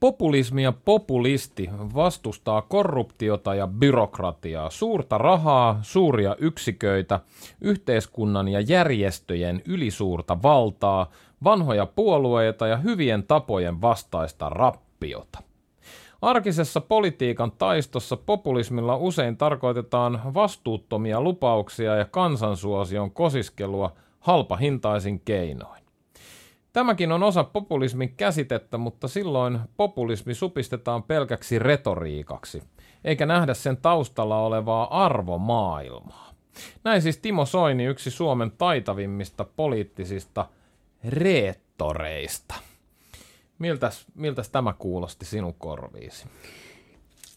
[0.01, 7.19] Populismi ja populisti vastustaa korruptiota ja byrokratiaa, suurta rahaa, suuria yksiköitä,
[7.61, 11.11] yhteiskunnan ja järjestöjen ylisuurta valtaa,
[11.43, 15.39] vanhoja puolueita ja hyvien tapojen vastaista rappiota.
[16.21, 25.80] Arkisessa politiikan taistossa populismilla usein tarkoitetaan vastuuttomia lupauksia ja kansansuosion kosiskelua halpahintaisin keinoin.
[26.73, 32.63] Tämäkin on osa populismin käsitettä, mutta silloin populismi supistetaan pelkäksi retoriikaksi,
[33.03, 36.31] eikä nähdä sen taustalla olevaa arvomaailmaa.
[36.83, 40.45] Näin siis Timo Soini, yksi Suomen taitavimmista poliittisista
[41.03, 42.55] reettoreista.
[43.59, 46.25] Miltäs, miltäs tämä kuulosti sinun korviisi?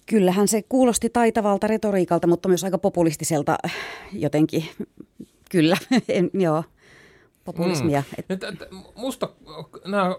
[0.07, 3.59] Kyllähän se kuulosti taitavalta retoriikalta, mutta myös aika populistiselta
[4.13, 4.65] jotenkin.
[5.51, 5.77] Kyllä,
[6.09, 6.65] en, joo,
[7.45, 8.03] populismia.
[8.19, 8.25] Mm.
[8.29, 8.41] Et,
[8.95, 9.29] musta
[9.87, 10.17] nämä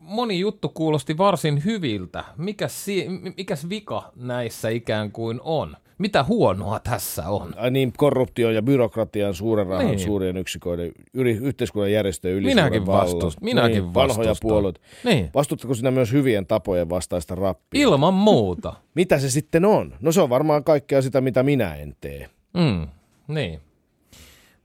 [0.00, 2.24] moni juttu kuulosti varsin hyviltä.
[2.36, 5.76] Mikäs, si, mikäs vika näissä ikään kuin on?
[5.98, 7.54] Mitä huonoa tässä on?
[7.56, 9.98] Ai niin, korruptio ja byrokratian suuren rahan, Niin.
[9.98, 13.44] suurien yksiköiden, yli, yhteiskunnan järjestöjen yli Minäkin vastustan.
[13.44, 14.80] Minäkin niin, vanhoja puolueita.
[15.04, 15.30] Niin.
[15.34, 17.82] Vastuttako sinä myös hyvien tapojen vastaista rappia?
[17.82, 18.72] Ilman muuta.
[18.94, 19.94] Mitä se sitten on?
[20.00, 22.30] No se on varmaan kaikkea sitä, mitä minä en tee.
[22.54, 22.86] Mm,
[23.28, 23.60] niin.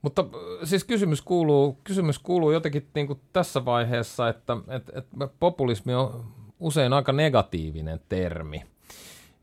[0.02, 5.28] Mutta äh, siis kysymys kuuluu, kysymys kuuluu jotenkin niin kuin tässä vaiheessa, että, että, että
[5.40, 6.24] populismi on
[6.60, 8.62] usein aika negatiivinen termi.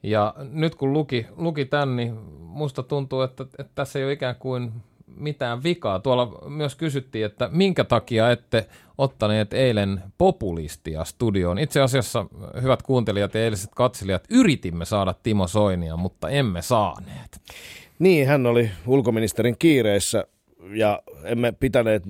[0.03, 4.35] Ja nyt kun luki, luki tämän, niin musta tuntuu, että, että tässä ei ole ikään
[4.35, 4.71] kuin
[5.15, 5.99] mitään vikaa.
[5.99, 8.67] Tuolla myös kysyttiin, että minkä takia ette
[8.97, 11.59] ottaneet eilen populistia studioon.
[11.59, 12.25] Itse asiassa,
[12.61, 17.41] hyvät kuuntelijat ja eiliset katselijat, yritimme saada Timo Soinia, mutta emme saaneet.
[17.99, 20.25] Niin, hän oli ulkoministerin kiireessä
[20.73, 22.03] ja emme pitäneet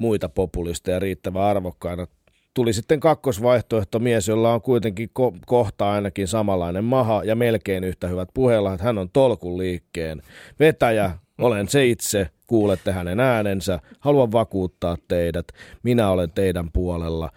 [0.00, 2.06] muita populisteja riittävän arvokkaina.
[2.54, 8.08] Tuli sitten kakkosvaihtoehto mies, jolla on kuitenkin ko- kohta ainakin samanlainen maha ja melkein yhtä
[8.08, 10.22] hyvät puheella, että hän on tolkun liikkeen
[10.60, 11.10] vetäjä.
[11.38, 15.46] Olen se itse, kuulette hänen äänensä, haluan vakuuttaa teidät,
[15.82, 17.30] minä olen teidän puolella.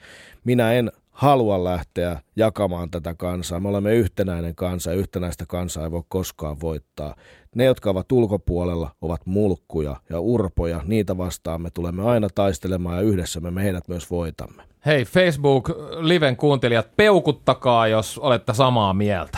[0.43, 3.59] Minä en halua lähteä jakamaan tätä kansaa.
[3.59, 7.15] Me olemme yhtenäinen kansa ja yhtenäistä kansaa ei voi koskaan voittaa.
[7.55, 10.81] Ne, jotka ovat ulkopuolella, ovat mulkkuja ja urpoja.
[10.85, 14.63] Niitä vastaan me tulemme aina taistelemaan ja yhdessä me meidät myös voitamme.
[14.85, 19.37] Hei Facebook-liven kuuntelijat, peukuttakaa, jos olette samaa mieltä.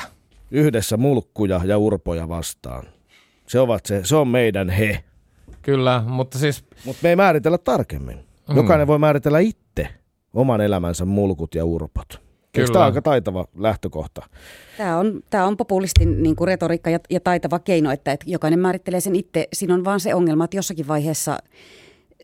[0.51, 2.85] Yhdessä mulkkuja ja urpoja vastaan.
[3.47, 5.03] Se, ovat se, se on meidän he.
[5.61, 8.17] Kyllä, mutta siis Mutta me ei määritellä tarkemmin.
[8.49, 8.55] Mm.
[8.55, 9.87] Jokainen voi määritellä itse
[10.33, 12.22] oman elämänsä mulkut ja urpot.
[12.53, 12.73] Eikö Kyllä.
[12.73, 14.21] tämä aika taitava lähtökohta?
[14.77, 18.59] Tämä on, tämä on populistin niin kuin retoriikka ja, ja taitava keino, että, että jokainen
[18.59, 19.47] määrittelee sen itse.
[19.53, 21.37] Siinä on vaan se ongelma, että jossakin vaiheessa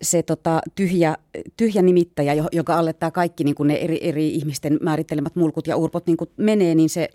[0.02, 1.16] se tota, tyhjä,
[1.58, 5.68] tyhjä nimittäjä, jo- joka alle tämä kaikki niin kuin ne eri, eri ihmisten määrittelemät mulkut
[5.68, 7.10] ja urpot niin kuin menee, niin se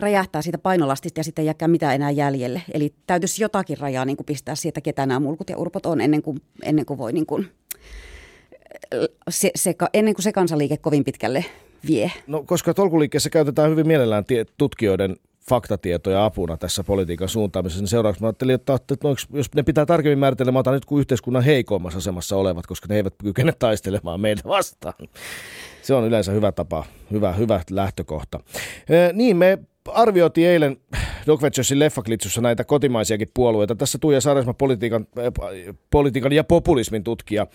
[0.00, 2.62] räjähtää siitä painolastista ja sitten ei jääkään mitään enää jäljelle.
[2.74, 6.22] Eli täytyisi jotakin rajaa niin kuin pistää siitä, ketä nämä mulkut ja urpot on ennen
[6.22, 7.48] kuin, ennen kuin voi niin kuin,
[9.28, 11.44] se, se, ennen kuin se kansaliike kovin pitkälle
[11.86, 12.12] vie.
[12.26, 15.16] No, koska tolkuliikkeessä käytetään hyvin mielellään tie- tutkijoiden
[15.48, 19.86] faktatietoja apuna tässä politiikan suuntaamisessa, niin seuraavaksi mä ajattelin, että, että no, jos ne pitää
[19.86, 24.20] tarkemmin määritellä, mä otan nyt kuin yhteiskunnan heikoimmassa asemassa olevat, koska ne eivät kykene taistelemaan
[24.20, 25.08] meitä vastaan.
[25.82, 28.40] Se on yleensä hyvä tapa, hyvä, hyvä lähtökohta.
[28.88, 30.76] Ee, niin, me arvioitiin eilen
[31.26, 33.74] Doc Venturesin leffaklitsussa näitä kotimaisiakin puolueita.
[33.74, 35.06] Tässä Tuija Saaresma, politiikan,
[35.90, 37.46] politiikan ja populismin tutkija,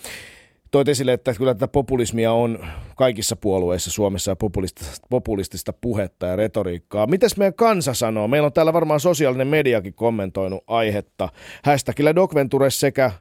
[0.71, 2.59] toit esille, että kyllä tätä populismia on
[2.95, 7.07] kaikissa puolueissa Suomessa ja populistista, populistista puhetta ja retoriikkaa.
[7.07, 8.27] Mites meidän kansa sanoo?
[8.27, 11.29] Meillä on täällä varmaan sosiaalinen mediakin kommentoinut aihetta.
[11.63, 13.11] Hashtagillä Docventures sekä,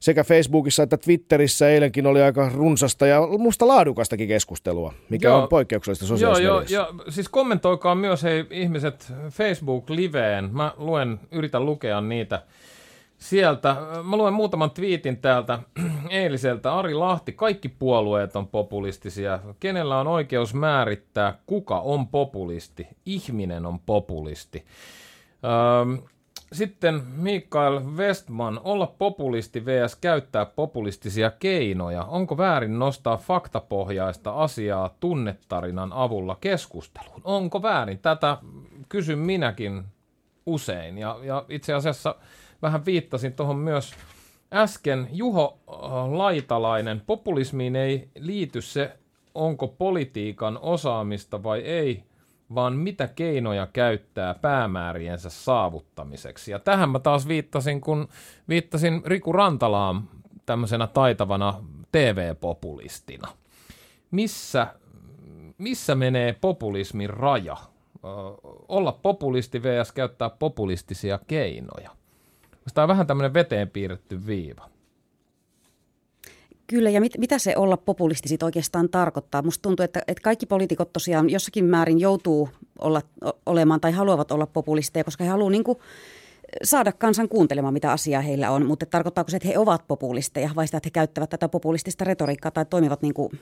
[0.00, 5.42] sekä Facebookissa että Twitterissä eilenkin oli aika runsasta ja musta laadukastakin keskustelua, mikä Joo.
[5.42, 10.50] on poikkeuksellista Joo, sosiaalisessa joo, ja siis kommentoikaa myös hei ihmiset Facebook-liveen.
[10.52, 12.42] Mä luen, yritän lukea niitä,
[13.20, 13.76] sieltä.
[14.04, 15.58] Mä luen muutaman twiitin täältä
[16.10, 16.74] eiliseltä.
[16.74, 19.38] Ari Lahti, kaikki puolueet on populistisia.
[19.60, 22.88] Kenellä on oikeus määrittää, kuka on populisti?
[23.06, 24.64] Ihminen on populisti.
[25.44, 26.10] Öö,
[26.52, 29.96] sitten Mikael Westman, olla populisti vs.
[29.96, 32.04] käyttää populistisia keinoja.
[32.04, 37.20] Onko väärin nostaa faktapohjaista asiaa tunnetarinan avulla keskusteluun?
[37.24, 37.98] Onko väärin?
[37.98, 38.36] Tätä
[38.88, 39.84] kysyn minäkin
[40.46, 40.98] usein.
[40.98, 42.14] Ja, ja itse asiassa
[42.62, 43.94] vähän viittasin tuohon myös
[44.52, 45.08] äsken.
[45.12, 48.98] Juho äh, Laitalainen, populismiin ei liity se,
[49.34, 52.04] onko politiikan osaamista vai ei,
[52.54, 56.52] vaan mitä keinoja käyttää päämääriensä saavuttamiseksi.
[56.52, 58.08] Ja tähän mä taas viittasin, kun
[58.48, 60.08] viittasin Riku Rantalaan
[60.46, 61.54] tämmöisenä taitavana
[61.92, 63.28] TV-populistina.
[64.10, 64.74] Missä,
[65.58, 67.56] missä menee populismin raja?
[68.68, 69.92] olla populisti vs.
[69.92, 71.90] käyttää populistisia keinoja.
[72.74, 74.70] Tämä on vähän tämmöinen veteen piirretty viiva.
[76.66, 79.42] Kyllä, ja mit, mitä se olla populisti sit oikeastaan tarkoittaa?
[79.42, 83.02] Musta tuntuu, että, että kaikki poliitikot tosiaan jossakin määrin joutuu olla,
[83.46, 85.78] olemaan tai haluavat olla populisteja, koska he haluavat niin kuin,
[86.62, 88.66] saada kansan kuuntelemaan, mitä asiaa heillä on.
[88.66, 92.50] Mutta tarkoittaako se, että he ovat populisteja vai sitä, että he käyttävät tätä populistista retoriikkaa
[92.50, 93.40] tai toimivat niin kuin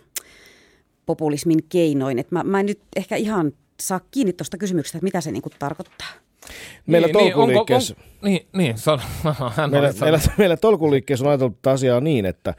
[1.06, 2.18] populismin keinoin?
[2.18, 5.42] Et mä, mä en nyt ehkä ihan saa kiinni tuosta kysymyksestä, että mitä se niin
[5.42, 6.08] kuin tarkoittaa.
[6.86, 7.94] Meillä niin, tolkuliikkeessä...
[7.94, 8.74] Niin, onko, on, niin, niin
[9.54, 12.54] hän meillä, meillä, meillä tolkuliikkeessä on ajateltu asiaa niin, että,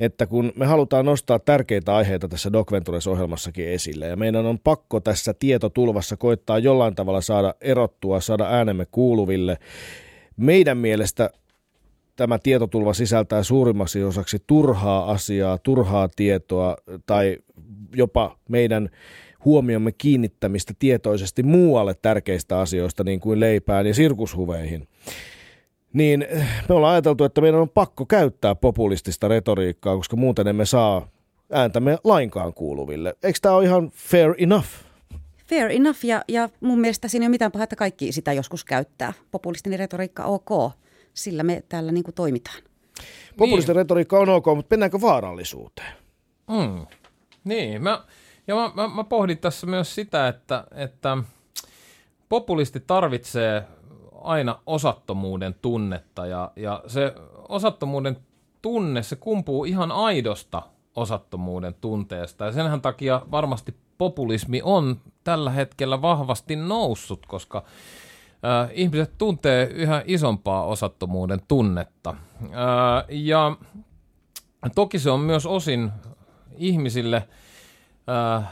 [0.00, 5.00] että kun me halutaan nostaa tärkeitä aiheita tässä Doc Ventures-ohjelmassakin esille, ja meidän on pakko
[5.00, 9.58] tässä tietotulvassa koittaa jollain tavalla saada erottua, saada äänemme kuuluville.
[10.36, 11.30] Meidän mielestä
[12.16, 17.38] tämä tietotulva sisältää suurimmaksi osaksi turhaa asiaa, turhaa tietoa tai
[17.94, 18.90] jopa meidän
[19.48, 24.88] huomiomme kiinnittämistä tietoisesti muualle tärkeistä asioista, niin kuin leipään ja sirkushuveihin,
[25.92, 26.26] niin
[26.68, 31.08] me ollaan ajateltu, että meidän on pakko käyttää populistista retoriikkaa, koska muuten emme saa
[31.52, 33.14] ääntämme lainkaan kuuluville.
[33.22, 34.68] Eikö tämä ole ihan fair enough?
[35.46, 38.64] Fair enough, ja, ja mun mielestä siinä ei ole mitään pahaa, että kaikki sitä joskus
[38.64, 39.12] käyttää.
[39.30, 40.72] Populistinen retoriikka ok,
[41.14, 42.62] sillä me täällä niin kuin toimitaan.
[43.36, 43.84] Populistinen niin.
[43.84, 45.92] retoriikka on ok, mutta mennäänkö vaarallisuuteen?
[46.50, 46.86] Mm.
[47.44, 48.04] Niin, mä,
[48.48, 51.18] ja mä, mä, mä pohdin tässä myös sitä, että, että
[52.28, 53.64] populisti tarvitsee
[54.22, 57.14] aina osattomuuden tunnetta ja, ja se
[57.48, 58.16] osattomuuden
[58.62, 60.62] tunne, se kumpuu ihan aidosta
[60.96, 69.18] osattomuuden tunteesta ja senhän takia varmasti populismi on tällä hetkellä vahvasti noussut, koska äh, ihmiset
[69.18, 72.10] tuntee yhä isompaa osattomuuden tunnetta.
[72.10, 73.56] Äh, ja
[74.74, 75.90] toki se on myös osin
[76.56, 77.22] ihmisille–
[78.08, 78.44] äh,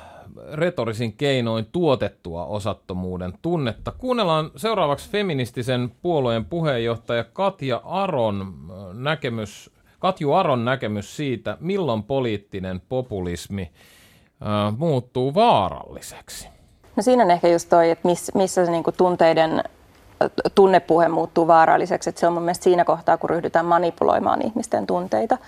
[0.52, 3.92] retorisin keinoin tuotettua osattomuuden tunnetta.
[3.98, 12.82] Kuunnellaan seuraavaksi feministisen puolueen puheenjohtaja Katja Aron äh, näkemys, Katju Aron näkemys siitä, milloin poliittinen
[12.88, 13.62] populismi
[14.42, 16.48] äh, muuttuu vaaralliseksi.
[16.96, 21.46] No siinä on ehkä just toi, että miss, missä se niinku tunteiden äh, tunnepuhe muuttuu
[21.46, 22.10] vaaralliseksi.
[22.10, 25.38] Että se on mun mielestä siinä kohtaa, kun ryhdytään manipuloimaan ihmisten tunteita.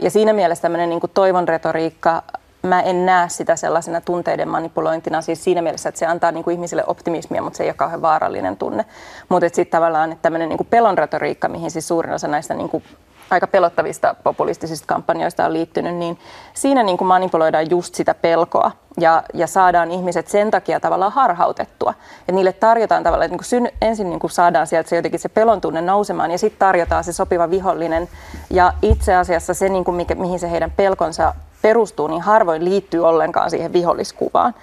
[0.00, 2.22] Ja siinä mielessä tämmöinen niin toivon retoriikka
[2.68, 6.54] mä en näe sitä sellaisena tunteiden manipulointina, siis siinä mielessä, että se antaa niin kuin
[6.54, 8.84] ihmisille optimismia, mutta se ei ole kauhean vaarallinen tunne.
[9.28, 12.84] Mutta sitten tavallaan että tämmöinen niin pelon retoriikka, mihin siis suurin osa näistä niin kuin
[13.30, 16.18] aika pelottavista populistisista kampanjoista on liittynyt, niin
[16.54, 21.94] siinä niin kuin manipuloidaan just sitä pelkoa ja, ja saadaan ihmiset sen takia tavallaan harhautettua.
[22.28, 25.20] Ja niille tarjotaan tavallaan, että niin kuin syn, ensin niin kuin saadaan sieltä se jotenkin
[25.20, 28.08] se pelon tunne nousemaan ja sitten tarjotaan se sopiva vihollinen.
[28.50, 33.06] Ja itse asiassa se, niin kuin mikä, mihin se heidän pelkonsa perustuu, niin harvoin liittyy
[33.06, 34.54] ollenkaan siihen viholliskuvaan.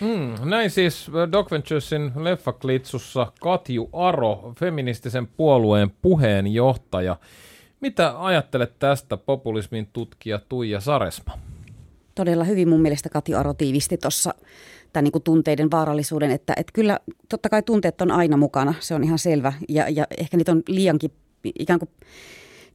[0.00, 7.16] Mm, näin siis Doc Venturesin leffaklitsussa Katju Aro, feministisen puolueen puheenjohtaja.
[7.80, 11.38] Mitä ajattelet tästä populismin tutkija Tuija Saresma?
[12.14, 14.34] Todella hyvin mun mielestä Katju Aro tiivisti tuossa
[14.92, 19.04] tämän niin tunteiden vaarallisuuden, että, että kyllä totta kai tunteet on aina mukana, se on
[19.04, 21.10] ihan selvä ja, ja ehkä niitä on liiankin
[21.58, 21.88] ikään kuin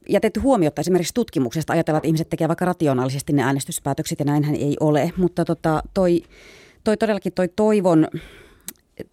[0.08, 1.72] jätetty huomiota esimerkiksi tutkimuksesta.
[1.72, 5.12] Ajatellaan, että ihmiset tekevät vaikka rationaalisesti ne äänestyspäätökset ja näinhän ei ole.
[5.16, 6.22] Mutta tota, toi,
[6.84, 8.08] toi todellakin toi toivon,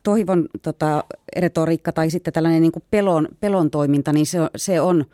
[0.04, 1.04] toivon tota,
[1.38, 5.06] retoriikka tai sitten tällainen niin kuin pelon, pelon toiminta, niin se, se on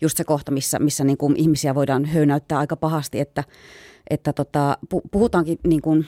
[0.00, 3.44] just se kohta, missä, missä niin kuin ihmisiä voidaan höynäyttää aika pahasti, että,
[4.10, 4.78] että tota,
[5.10, 6.06] puhutaankin niin kuin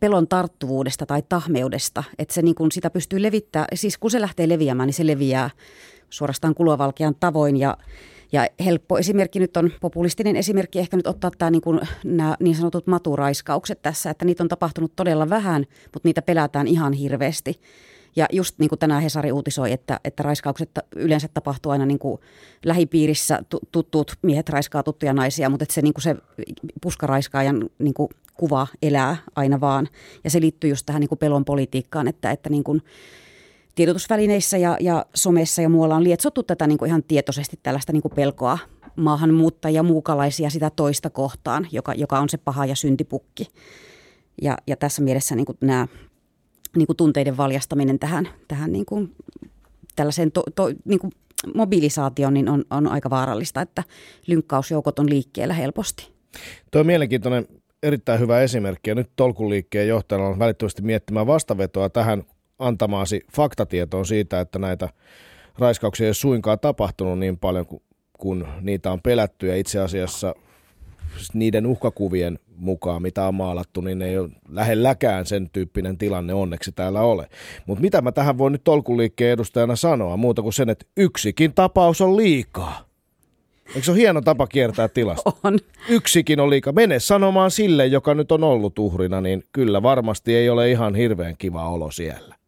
[0.00, 4.48] pelon tarttuvuudesta tai tahmeudesta, että se niin kuin sitä pystyy levittämään, siis kun se lähtee
[4.48, 5.50] leviämään, niin se leviää
[6.10, 7.76] suorastaan kulovalkean tavoin ja
[8.32, 12.56] ja helppo esimerkki nyt on, populistinen esimerkki ehkä nyt ottaa tämä niin, kuin, nämä niin
[12.56, 17.60] sanotut maturaiskaukset tässä, että niitä on tapahtunut todella vähän, mutta niitä pelätään ihan hirveästi.
[18.16, 22.20] Ja just niin kuin tänään Hesari uutisoi, että, että raiskaukset yleensä tapahtuu aina niin kuin
[22.64, 26.16] lähipiirissä, tuttuut miehet raiskaa tuttuja naisia, mutta että se, niin kuin se
[26.82, 29.88] puskaraiskaajan niin kuin kuva elää aina vaan.
[30.24, 32.82] Ja se liittyy just tähän niin kuin pelon politiikkaan, että, että niin kuin
[33.74, 38.02] tiedotusvälineissä ja, ja somessa ja muualla on lietsottu tätä niin kuin ihan tietoisesti tällaista niin
[38.02, 38.58] kuin pelkoa
[38.96, 43.46] maahanmuuttajia, muukalaisia sitä toista kohtaan, joka, joka on se paha ja syntipukki.
[44.42, 45.86] Ja, ja tässä mielessä niin kuin nämä
[46.76, 49.14] niin kuin tunteiden valjastaminen tähän, tähän niin kuin,
[49.96, 51.12] tällaiseen to, to, niin kuin
[51.54, 53.84] mobilisaatioon niin on, on aika vaarallista, että
[54.26, 56.08] lynkkausjoukot on liikkeellä helposti.
[56.70, 57.46] Tuo on mielenkiintoinen,
[57.82, 62.24] erittäin hyvä esimerkki ja nyt tolkuliikkeen johtajana on välittömästi miettimään vastavetoa tähän
[62.60, 64.88] antamaasi faktatietoon siitä, että näitä
[65.58, 67.82] raiskauksia ei ole suinkaan tapahtunut niin paljon kuin
[68.20, 70.34] kun niitä on pelätty ja itse asiassa
[71.34, 77.00] niiden uhkakuvien mukaan, mitä on maalattu, niin ei ole lähelläkään sen tyyppinen tilanne onneksi täällä
[77.00, 77.28] ole.
[77.66, 82.00] Mutta mitä mä tähän voin nyt tolkuliikkeen edustajana sanoa, muuta kuin sen, että yksikin tapaus
[82.00, 82.84] on liikaa.
[83.68, 85.32] Eikö se ole hieno tapa kiertää tilasta?
[85.44, 85.58] On.
[85.88, 86.72] Yksikin on liikaa.
[86.72, 91.36] Mene sanomaan sille, joka nyt on ollut uhrina, niin kyllä varmasti ei ole ihan hirveän
[91.38, 92.39] kiva olo siellä.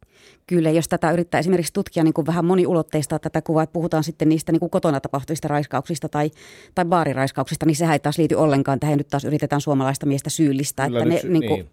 [0.53, 4.29] Kyllä, jos tätä yrittää esimerkiksi tutkia niin kuin vähän moniulotteista tätä kuvaa, että puhutaan sitten
[4.29, 6.31] niistä niin kuin kotona tapahtuvista raiskauksista tai,
[6.75, 8.97] tai baariraiskauksista, niin sehän ei taas liity ollenkaan tähän.
[8.97, 10.87] Nyt taas yritetään suomalaista miestä syyllistää.
[10.87, 11.39] Kyllä että nyt, ne, niin.
[11.39, 11.69] niin kuin,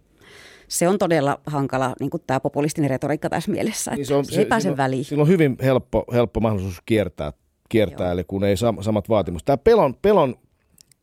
[0.68, 4.24] se on todella hankala niin kuin tämä populistinen retoriikka tässä mielessä, että niin se, on,
[4.24, 5.04] se ei pääse silloin, väliin.
[5.04, 7.32] Silloin on hyvin helppo, helppo mahdollisuus kiertää,
[7.68, 9.44] kiertää eli kun ei sam, samat vaatimukset.
[9.44, 10.34] Tämä pelon, pelon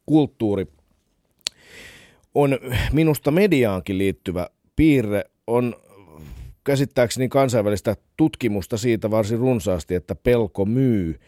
[0.06, 0.68] kulttuuri
[2.36, 2.60] on
[2.92, 5.76] minusta mediaankin liittyvä piirre, on
[6.68, 11.20] käsittääkseni kansainvälistä tutkimusta siitä varsin runsaasti, että pelko myy.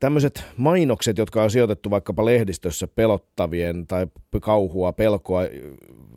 [0.00, 4.06] Tämmöiset mainokset, jotka on sijoitettu vaikkapa lehdistössä pelottavien tai
[4.40, 5.42] kauhua, pelkoa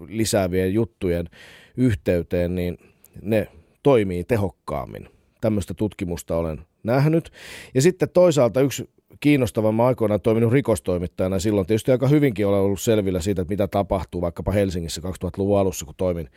[0.08, 1.30] lisäävien juttujen
[1.78, 2.78] yhteyteen, niin
[3.22, 3.48] ne
[3.84, 5.10] toimii tehokkaammin.
[5.42, 7.32] Tämmöistä tutkimusta olen nähnyt.
[7.74, 9.72] Ja sitten toisaalta yksi kiinnostava.
[9.72, 11.68] Mä aikoinaan toiminut rikostoimittajana silloin.
[11.68, 15.96] Tietysti aika hyvinkin olen ollut selvillä siitä, että mitä tapahtuu vaikkapa Helsingissä 2000-luvun alussa, kun
[15.98, 16.30] toimin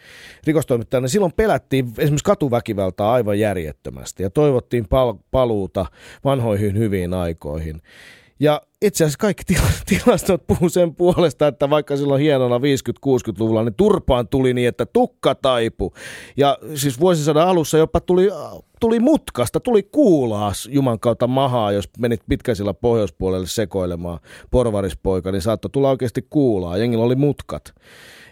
[0.44, 1.08] rikostoimittajana.
[1.08, 5.86] Silloin pelättiin esimerkiksi katuväkivaltaa aivan järjettömästi ja toivottiin pal- paluuta
[6.24, 7.82] vanhoihin hyviin aikoihin.
[8.40, 9.54] Ja itse asiassa kaikki
[9.88, 15.34] tilastot puhuu sen puolesta, että vaikka silloin hienona 50-60-luvulla, niin turpaan tuli niin, että tukka
[15.34, 15.92] taipu.
[16.36, 18.28] Ja siis vuosisadan alussa jopa tuli,
[18.80, 25.70] tuli mutkasta, tuli kuulaa Juman kautta mahaa, jos menit pitkäisillä pohjoispuolelle sekoilemaan porvarispoika, niin saattoi
[25.70, 26.78] tulla oikeasti kuulaa.
[26.78, 27.74] Jengillä oli mutkat.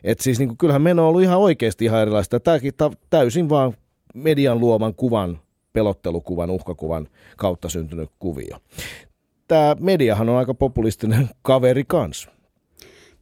[0.05, 2.41] Et siis niin kuin, kyllähän meno on ollut ihan oikeasti ihan erilaista.
[2.41, 2.73] Tämäkin
[3.11, 3.73] täysin vaan
[4.15, 5.39] median luoman kuvan
[5.73, 8.57] pelottelukuvan, uhkakuvan kautta syntynyt kuvio
[9.49, 12.31] tämä mediahan on aika populistinen kaveri kanssa.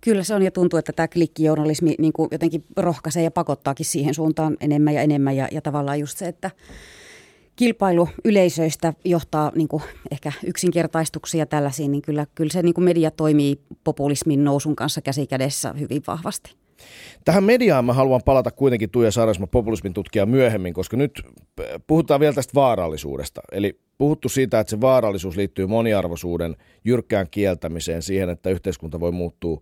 [0.01, 4.15] Kyllä se on ja tuntuu, että tämä klikkijournalismi niin kuin jotenkin rohkaisee ja pakottaakin siihen
[4.15, 6.51] suuntaan enemmän ja enemmän ja, ja tavallaan just se, että
[7.57, 13.11] kilpailu yleisöistä johtaa niin kuin ehkä yksinkertaistuksia tällaisiin, niin kyllä, kyllä se niin kuin media
[13.11, 16.66] toimii populismin nousun kanssa käsikädessä hyvin vahvasti.
[17.25, 21.23] Tähän mediaan mä haluan palata kuitenkin Tuija Sarasma populismin tutkija myöhemmin, koska nyt
[21.87, 23.41] puhutaan vielä tästä vaarallisuudesta.
[23.53, 29.61] Eli puhuttu siitä, että se vaarallisuus liittyy moniarvoisuuden jyrkkään kieltämiseen, siihen, että yhteiskunta voi muuttua,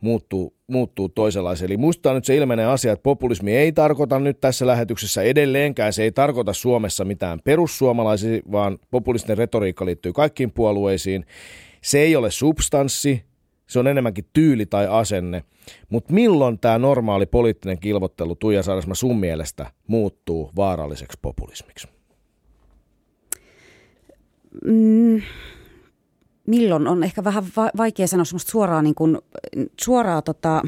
[0.00, 1.70] muuttuu, muuttuu toisenlaiseen.
[1.70, 6.02] Eli muistetaan nyt se ilmeinen asia, että populismi ei tarkoita nyt tässä lähetyksessä edelleenkään, se
[6.02, 11.26] ei tarkoita Suomessa mitään perussuomalaisia, vaan populistinen retoriikka liittyy kaikkiin puolueisiin.
[11.82, 13.24] Se ei ole substanssi,
[13.66, 15.44] se on enemmänkin tyyli tai asenne.
[15.88, 21.88] Mutta milloin tämä normaali poliittinen kilvottelu, Tuija Sarasma, sun mielestä muuttuu vaaralliseksi populismiksi?
[24.64, 25.22] Mm,
[26.46, 27.44] milloin on ehkä vähän
[27.76, 29.18] vaikea sanoa semmoista suoraa, niin kuin,
[29.80, 30.62] suoraa tota,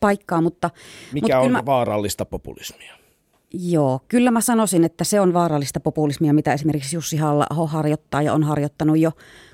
[0.00, 0.70] paikkaa, mutta...
[1.12, 3.05] Mikä mutta on mä, vaarallista populismia?
[3.52, 8.32] Joo, kyllä mä sanoisin, että se on vaarallista populismia, mitä esimerkiksi Jussi halla harjoittaa ja
[8.32, 9.10] on harjoittanut jo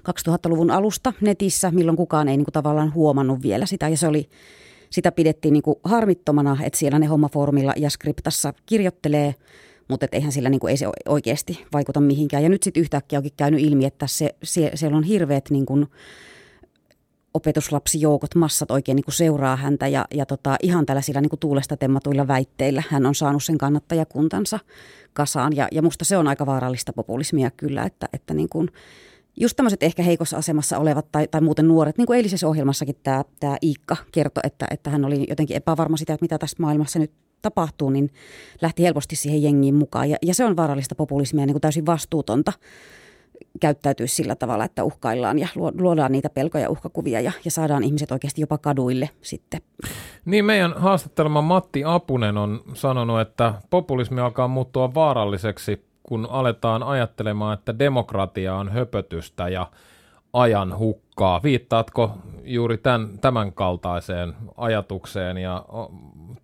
[0.08, 3.88] 2000-luvun alusta netissä, milloin kukaan ei niin kuin, tavallaan huomannut vielä sitä.
[3.88, 4.28] Ja se oli,
[4.90, 9.34] sitä pidettiin niin kuin, harmittomana, että siellä ne hommafoorumilla ja skriptassa kirjoittelee,
[9.88, 12.42] mutta et eihän sillä niin kuin, ei se oikeasti vaikuta mihinkään.
[12.42, 15.86] Ja nyt sitten yhtäkkiä onkin käynyt ilmi, että se, se, siellä on hirveät niin kuin,
[17.34, 21.76] opetuslapsijoukot, massat oikein niin kuin seuraa häntä ja, ja tota, ihan tällaisilla niin kuin tuulesta
[21.76, 24.58] temmatuilla väitteillä hän on saanut sen kannattajakuntansa
[25.12, 25.56] kasaan.
[25.56, 28.68] Ja, ja musta se on aika vaarallista populismia kyllä, että, että niin kuin,
[29.40, 33.24] just tämmöiset ehkä heikossa asemassa olevat tai, tai muuten nuoret, niin kuin eilisessä ohjelmassakin tämä,
[33.40, 37.12] tämä Iikka kertoi, että, että hän oli jotenkin epävarma sitä, että mitä tässä maailmassa nyt
[37.42, 38.10] tapahtuu, niin
[38.62, 40.10] lähti helposti siihen jengiin mukaan.
[40.10, 42.52] Ja, ja se on vaarallista populismia, niin kuin täysin vastuutonta
[43.60, 45.48] käyttäytyä sillä tavalla, että uhkaillaan ja
[45.78, 49.60] luodaan niitä pelkoja ja uhkakuvia ja, ja saadaan ihmiset oikeasti jopa kaduille sitten.
[50.24, 57.54] Niin meidän haastattelema Matti Apunen on sanonut, että populismi alkaa muuttua vaaralliseksi, kun aletaan ajattelemaan,
[57.54, 59.66] että demokratia on höpötystä ja
[60.32, 61.42] ajan hukkaa.
[61.42, 62.10] Viittaatko
[62.44, 65.64] juuri tämän, tämän kaltaiseen ajatukseen ja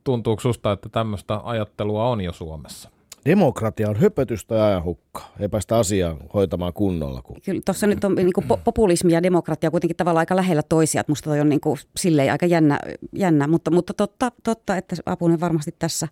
[0.05, 2.91] tuntuuko susta, että tämmöistä ajattelua on jo Suomessa?
[3.29, 5.33] Demokratia on höpötystä ja ajanhukkaa.
[5.41, 7.23] Ei päästä asiaa hoitamaan kunnolla.
[7.23, 7.37] Kun...
[7.45, 11.03] Kyllä tuossa nyt on niin kuin populismi ja demokratia kuitenkin tavallaan aika lähellä toisia.
[11.09, 12.81] Musta toi on niin kuin silleen aika jännä,
[13.13, 16.09] jännä mutta, mutta totta, totta, että Apunen varmasti tässä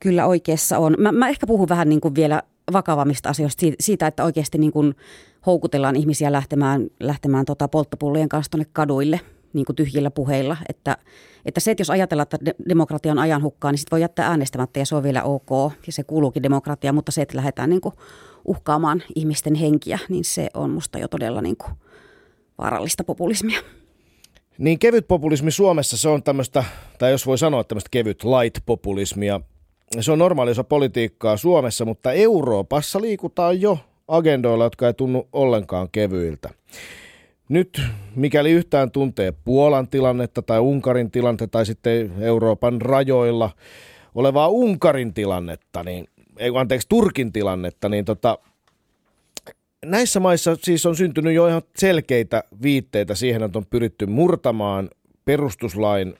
[0.00, 0.94] kyllä oikeassa on.
[0.98, 4.94] Mä, mä ehkä puhun vähän niin kuin vielä vakavammista asioista, siitä, että oikeasti niin kuin
[5.46, 9.20] houkutellaan ihmisiä lähtemään, lähtemään tota polttopullojen kanssa tuonne kaduille
[9.56, 10.56] niin kuin tyhjillä puheilla.
[10.68, 10.96] Että,
[11.44, 14.78] että se, että jos ajatellaan, että demokratia on ajan hukkaa, niin sitten voi jättää äänestämättä
[14.78, 17.94] ja se on vielä ok ja se kuuluukin demokratia, mutta se, että lähdetään niin kuin
[18.44, 21.72] uhkaamaan ihmisten henkiä, niin se on musta jo todella niin kuin
[22.58, 23.60] vaarallista populismia.
[24.58, 26.64] Niin kevyt populismi Suomessa, se on tämmöistä,
[26.98, 29.40] tai jos voi sanoa tämmöistä kevyt light-populismia.
[30.00, 33.78] Se on normaali osa politiikkaa Suomessa, mutta Euroopassa liikutaan jo
[34.08, 36.50] agendoilla, jotka ei tunnu ollenkaan kevyiltä.
[37.48, 37.82] Nyt,
[38.14, 43.50] mikäli yhtään tuntee Puolan tilannetta tai Unkarin tilannetta tai sitten Euroopan rajoilla
[44.14, 48.38] olevaa Unkarin tilannetta, niin, ei anteeksi, Turkin tilannetta, niin tota,
[49.84, 54.90] näissä maissa siis on syntynyt jo ihan selkeitä viitteitä siihen, että on pyritty murtamaan
[55.24, 56.14] perustuslain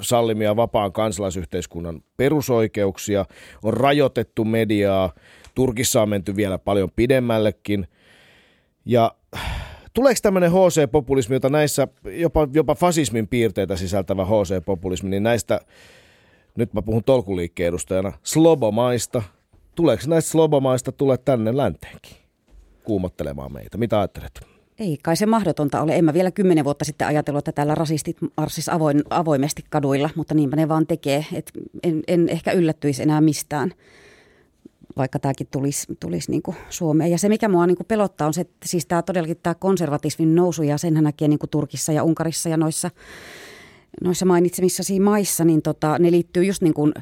[0.00, 3.24] sallimia vapaan kansalaisyhteiskunnan perusoikeuksia,
[3.62, 5.12] on rajoitettu mediaa,
[5.54, 7.86] Turkissa on menty vielä paljon pidemmällekin.
[8.84, 9.14] Ja
[9.94, 15.60] tuleeko tämmöinen HC-populismi, jota näissä jopa, jopa fasismin piirteitä sisältävä HC-populismi, niin näistä,
[16.56, 19.22] nyt mä puhun tolkuliikkeen edustajana, slobomaista,
[19.74, 22.16] tuleeko näistä slobomaista tule tänne länteenkin
[22.84, 23.78] kuumottelemaan meitä?
[23.78, 24.40] Mitä ajattelet?
[24.78, 25.96] Ei kai se mahdotonta ole.
[25.96, 30.34] En mä vielä kymmenen vuotta sitten ajatellut, että täällä rasistit marssis avoin, avoimesti kaduilla, mutta
[30.34, 31.26] niinpä ne vaan tekee.
[31.32, 31.50] Et
[31.82, 33.72] en, en ehkä yllättyisi enää mistään
[34.96, 37.10] vaikka tämäkin tulisi, tulisi niin kuin Suomeen.
[37.10, 40.34] Ja se, mikä mua niin kuin pelottaa, on se, että siis tämä todellakin tämä konservatismin
[40.34, 42.90] nousu, ja senhän näkee niin kuin Turkissa ja Unkarissa ja noissa,
[44.02, 46.92] noissa mainitsemissasi maissa, niin tota, ne liittyy just niin kuin,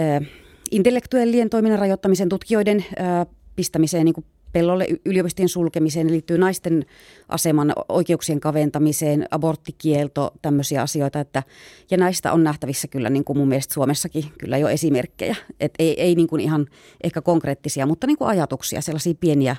[0.00, 0.28] äh,
[0.70, 3.26] intellektuellien toiminnan rajoittamisen tutkijoiden äh,
[3.56, 4.24] pistämiseen niin kuin
[4.56, 6.86] pellolle yliopistojen sulkemiseen, liittyy naisten
[7.28, 11.20] aseman oikeuksien kaventamiseen, aborttikielto, tämmöisiä asioita.
[11.20, 11.42] Että,
[11.90, 15.36] ja näistä on nähtävissä kyllä niin kuin mun mielestä Suomessakin kyllä jo esimerkkejä.
[15.60, 16.66] Et ei ei niin kuin ihan
[17.04, 19.56] ehkä konkreettisia, mutta niin kuin ajatuksia, sellaisia pieniä,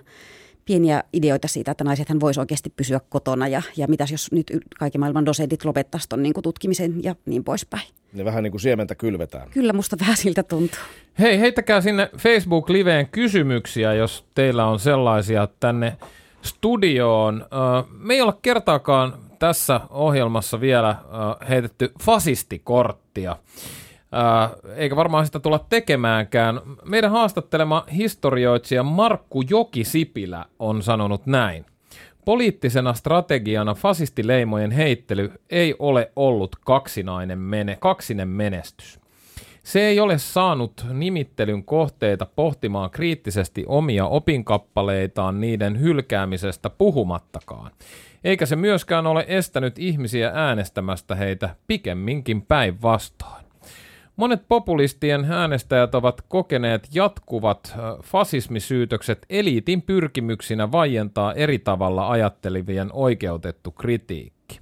[0.68, 5.02] pieniä ideoita siitä, että naisethan voisi oikeasti pysyä kotona ja, ja mitäs jos nyt kaiken
[5.02, 7.84] maailman dosentit lopettaisiin tuon niin tutkimisen ja niin poispäin.
[8.14, 9.50] Ne vähän niin kuin siementä kylvetään.
[9.50, 10.80] Kyllä musta vähän siltä tuntuu.
[11.20, 15.98] Hei, heittäkää sinne Facebook-liveen kysymyksiä, jos teillä on sellaisia tänne
[16.42, 17.46] studioon.
[18.00, 20.96] Me ei olla kertaakaan tässä ohjelmassa vielä
[21.50, 23.36] heitetty fasistikorttia.
[24.76, 26.62] Eikä varmaan sitä tulla tekemäänkään.
[26.86, 31.66] Meidän haastattelema historioitsija Markku Joki-Sipilä on sanonut näin.
[32.26, 39.00] Poliittisena strategiana fasistileimojen heittely ei ole ollut kaksinainen mene, kaksinen menestys.
[39.64, 47.72] Se ei ole saanut nimittelyn kohteita pohtimaan kriittisesti omia opinkappaleitaan niiden hylkäämisestä puhumattakaan.
[48.24, 53.47] Eikä se myöskään ole estänyt ihmisiä äänestämästä heitä pikemminkin päinvastoin.
[54.18, 64.60] Monet populistien äänestäjät ovat kokeneet jatkuvat fasismisyytökset eliitin pyrkimyksinä vaientaa eri tavalla ajattelivien oikeutettu kritiikki.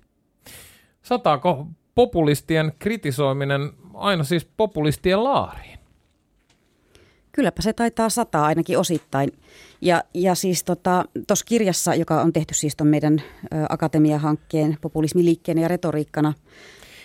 [1.01, 5.79] Sataako populistien kritisoiminen aina siis populistien laariin?
[7.31, 9.31] Kylläpä se taitaa sataa ainakin osittain.
[9.81, 13.21] Ja, ja siis tuossa tota, kirjassa, joka on tehty siis ton meidän
[13.69, 16.33] akatemiahankkeen populismiliikkeen ja retoriikkana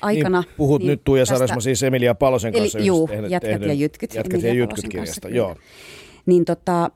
[0.02, 0.40] aikana.
[0.40, 2.78] Niin, puhut niin nyt Tuija tästä, Saresma siis Emilia Palosen kanssa.
[2.78, 4.14] Eli, juu, tehnyt, jätkät tehnyt, ja jytkyt.
[4.14, 5.56] Jätkät ja jytkyt kirjasta, joo.
[6.26, 6.90] Niin tota,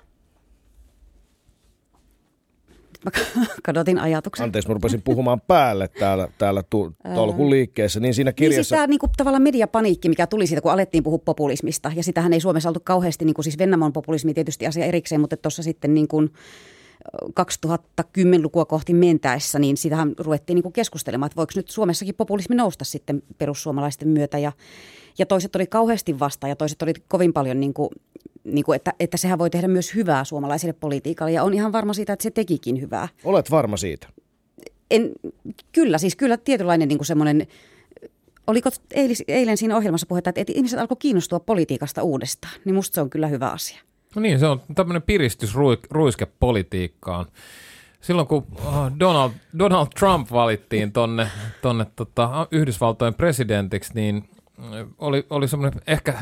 [3.05, 3.11] mä
[3.67, 4.45] kadotin ajatuksen.
[4.45, 6.63] Anteeksi, mä rupesin puhumaan päälle täällä, täällä
[7.15, 8.01] tolkun liikkeessä.
[8.01, 8.59] Niin siinä kirjassa...
[8.59, 11.93] Niin siis tämä niinku, tavallaan mediapaniikki, mikä tuli siitä, kun alettiin puhua populismista.
[11.97, 15.37] Ja sitähän ei Suomessa oltu kauheasti, niin kuin siis Vennamon populismi tietysti asia erikseen, mutta
[15.37, 16.31] tuossa sitten niin kuin
[17.41, 23.23] 2010-lukua kohti mentäessä, niin sitähän ruvettiin niin keskustelemaan, että voiko nyt Suomessakin populismi nousta sitten
[23.39, 24.39] perussuomalaisten myötä.
[24.39, 24.53] Ja,
[25.19, 27.89] ja toiset oli kauheasti vastaan ja toiset oli kovin paljon, niin kuin,
[28.45, 31.33] niin kuin, että, että sehän voi tehdä myös hyvää suomalaiselle politiikalle.
[31.33, 33.09] Ja on ihan varma siitä, että se tekikin hyvää.
[33.25, 34.07] Olet varma siitä?
[34.91, 35.13] En,
[35.73, 37.47] kyllä, siis kyllä tietynlainen niin kuin semmoinen
[38.47, 43.01] Oliko eilis, eilen siinä ohjelmassa puhetta, että ihmiset alkoi kiinnostua politiikasta uudestaan, niin musta se
[43.01, 43.81] on kyllä hyvä asia.
[44.15, 47.27] No niin, se on tämmöinen piristysruiske politiikkaan.
[48.01, 51.29] Silloin kun äh, Donald, Donald Trump valittiin tonne,
[51.63, 56.15] tonne tota, Yhdysvaltojen presidentiksi, niin äh, oli, oli semmoinen ehkä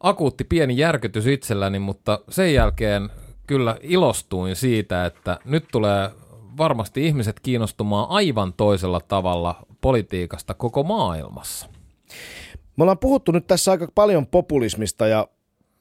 [0.00, 3.10] akuutti pieni järkytys itselläni, mutta sen jälkeen
[3.46, 6.10] kyllä ilostuin siitä, että nyt tulee
[6.58, 11.68] varmasti ihmiset kiinnostumaan aivan toisella tavalla politiikasta koko maailmassa.
[12.76, 15.28] Me ollaan puhuttu nyt tässä aika paljon populismista ja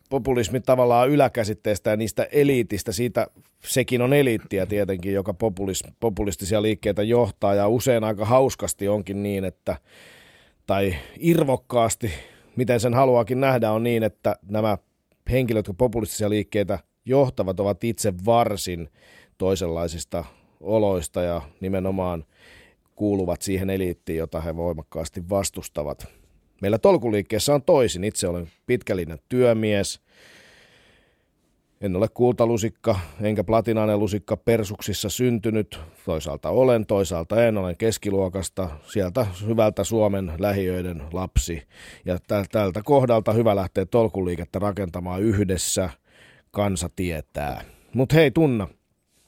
[0.10, 2.91] populismin tavallaan yläkäsitteestä ja niistä eliitistä.
[2.91, 3.28] Siitä
[3.66, 9.45] sekin on eliittiä tietenkin, joka populis, populistisia liikkeitä johtaa ja usein aika hauskasti onkin niin,
[9.45, 9.78] että
[10.68, 12.12] tai irvokkaasti,
[12.55, 14.78] miten sen haluakin nähdä, on niin, että nämä
[15.32, 18.89] henkilöt, jotka populistisia liikkeitä johtavat, ovat itse varsin
[19.38, 20.26] toisenlaisista
[20.62, 22.26] oloista ja nimenomaan
[22.95, 26.16] kuuluvat siihen eliittiin, jota he voimakkaasti vastustavat.
[26.62, 28.03] Meillä tolkuliikkeessä on toisin.
[28.03, 30.01] Itse olen pitkällinen työmies.
[31.82, 35.80] En ole kultalusikka enkä platinainen lusikka persuksissa syntynyt.
[36.05, 37.58] Toisaalta olen, toisaalta en.
[37.58, 41.64] Olen keskiluokasta, sieltä hyvältä Suomen lähiöiden lapsi.
[42.05, 42.18] Ja
[42.51, 45.89] tältä kohdalta hyvä lähteä tolkuliikettä rakentamaan yhdessä.
[46.51, 47.64] Kansa tietää.
[47.93, 48.68] Mutta hei Tunna,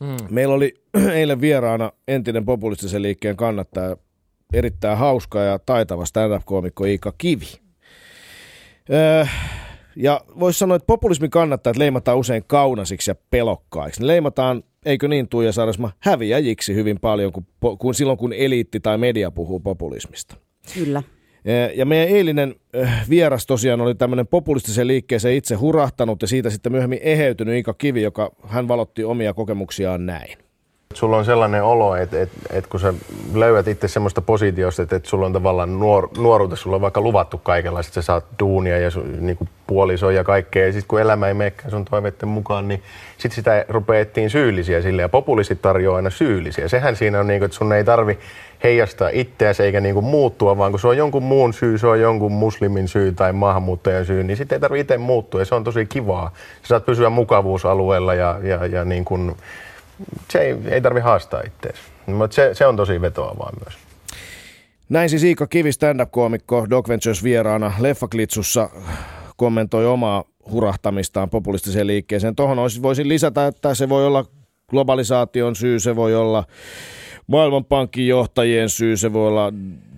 [0.03, 0.17] Hmm.
[0.29, 0.73] Meillä oli
[1.13, 3.97] eilen vieraana entinen populistisen liikkeen kannattaja,
[4.53, 7.45] erittäin hauska ja taitava stand-up-koomikko Iika Kivi.
[8.93, 9.25] Öö,
[9.95, 14.01] ja voisi sanoa, että populismin kannattajat leimataan usein kaunasiksi ja pelokkaiksi.
[14.01, 17.45] Ne leimataan, eikö niin Tuija Sarasma, häviäjiksi hyvin paljon, kun,
[17.79, 20.35] kun silloin kun eliitti tai media puhuu populismista.
[20.73, 21.03] Kyllä.
[21.75, 22.55] Ja meidän eilinen
[23.09, 28.01] vieras tosiaan oli tämmöinen populistisen liikkeeseen itse hurahtanut ja siitä sitten myöhemmin eheytynyt Ika Kivi,
[28.01, 30.37] joka hän valotti omia kokemuksiaan näin.
[30.95, 32.93] Sulla on sellainen olo, että, että, että kun sä
[33.33, 37.37] löydät itse semmoista positiosta, että, että sulla on tavallaan nuor, nuoruudessa, sulla on vaikka luvattu
[37.37, 40.65] kaikenlaista, sä saat duunia ja su, niin kuin puolisoja ja kaikkea.
[40.65, 42.83] Ja sitten kun elämä ei menekään sun toiveiden mukaan, niin
[43.17, 45.01] sitten sitä rupeettiin syyllisiä sille.
[45.01, 46.67] Ja populistit tarjoaa aina syyllisiä.
[46.67, 48.19] Sehän siinä on, niin että sun ei tarvi
[48.63, 52.01] heijastaa itseäsi eikä niin kuin muuttua, vaan kun se on jonkun muun syy, se on
[52.01, 55.41] jonkun muslimin syy tai maahanmuuttajan syy, niin sitten ei tarvitse itse muuttua.
[55.41, 56.31] Ja se on tosi kivaa.
[56.61, 59.35] Sä saat pysyä mukavuusalueella ja, ja, ja niin kuin,
[60.29, 61.81] se ei, ei tarvi haastaa itseäsi.
[62.05, 63.77] Mutta se, se on tosi vetoavaa myös.
[64.89, 68.69] Näin siis Iika Kivi, stand-up-koomikko Doc Ventures vieraana Leffaklitsussa
[69.37, 72.35] kommentoi omaa hurahtamistaan populistiseen liikkeeseen.
[72.35, 74.25] Tuohon voisin lisätä, että se voi olla
[74.69, 76.43] globalisaation syy, se voi olla
[77.27, 79.53] Maailmanpankin johtajien syy, se voi olla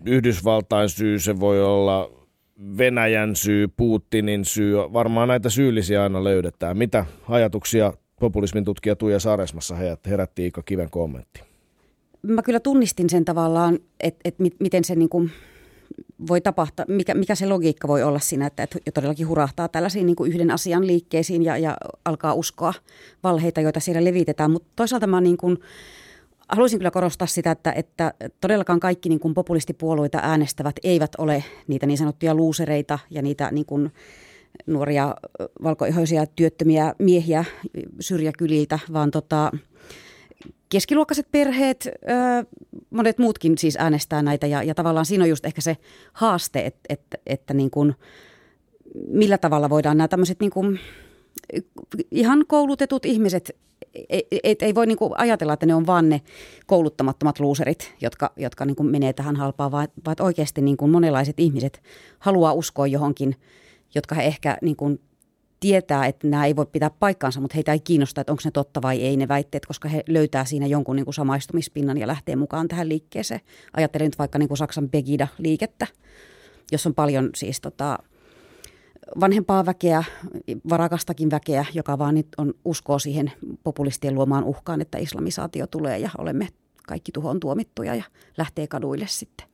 [0.05, 2.09] Yhdysvaltain syy, se voi olla
[2.77, 4.75] Venäjän syy, Putinin syy.
[4.75, 6.77] Varmaan näitä syyllisiä aina löydetään.
[6.77, 9.75] Mitä ajatuksia populismin tutkija Tuija Saresmassa
[10.07, 11.41] herätti Iikka Kiven kommentti?
[12.21, 15.31] Mä kyllä tunnistin sen tavallaan, että, että miten se niin kuin
[16.27, 20.15] voi tapahtua, mikä, mikä se logiikka voi olla siinä, että, että todellakin hurahtaa tällaisiin niin
[20.15, 22.73] kuin yhden asian liikkeisiin ja, ja alkaa uskoa
[23.23, 24.51] valheita, joita siellä levitetään.
[24.51, 25.57] Mutta toisaalta mä niin kuin,
[26.49, 31.85] haluaisin kyllä korostaa sitä, että, että todellakaan kaikki niin kuin populistipuolueita äänestävät eivät ole niitä
[31.85, 33.91] niin sanottuja luusereita ja niitä niin kuin
[34.67, 35.15] nuoria
[35.63, 37.45] valkoihoisia työttömiä miehiä
[37.99, 39.51] syrjäkyliltä, vaan tota,
[40.69, 41.89] keskiluokkaiset perheet,
[42.89, 44.47] monet muutkin siis äänestää näitä.
[44.47, 45.77] Ja, ja tavallaan siinä on just ehkä se
[46.13, 47.95] haaste, että, että, että niin kuin,
[49.07, 50.79] millä tavalla voidaan nämä tämmöiset niin kuin,
[52.11, 53.55] ihan koulutetut ihmiset,
[54.09, 56.21] ei, ei, ei voi niin kuin ajatella, että ne on vaan ne
[56.65, 61.39] kouluttamattomat luuserit, jotka, jotka niin kuin menee tähän halpaan, vaan, vaan oikeasti niin kuin monenlaiset
[61.39, 61.81] ihmiset
[62.19, 63.35] haluaa uskoa johonkin,
[63.95, 64.99] jotka he ehkä niin kuin
[65.59, 68.81] tietää, että nämä ei voi pitää paikkaansa, mutta heitä ei kiinnosta, että onko ne totta
[68.81, 72.67] vai ei ne väitteet, koska he löytää siinä jonkun niin kuin samaistumispinnan ja lähtee mukaan
[72.67, 73.41] tähän liikkeeseen.
[73.73, 75.87] Ajattelen nyt vaikka niin kuin Saksan Begida-liikettä,
[76.71, 77.99] jos on paljon siis tota,
[79.19, 80.03] vanhempaa väkeä,
[80.69, 83.31] varakastakin väkeä, joka vaan nyt on uskoo siihen
[83.63, 86.47] populistien luomaan uhkaan, että islamisaatio tulee ja olemme
[86.87, 88.03] kaikki tuhoon tuomittuja ja
[88.37, 89.47] lähtee kaduille sitten.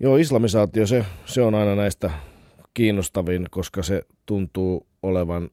[0.00, 2.10] Joo, islamisaatio, se, se on aina näistä
[2.76, 5.50] kiinnostavin, koska se tuntuu olevan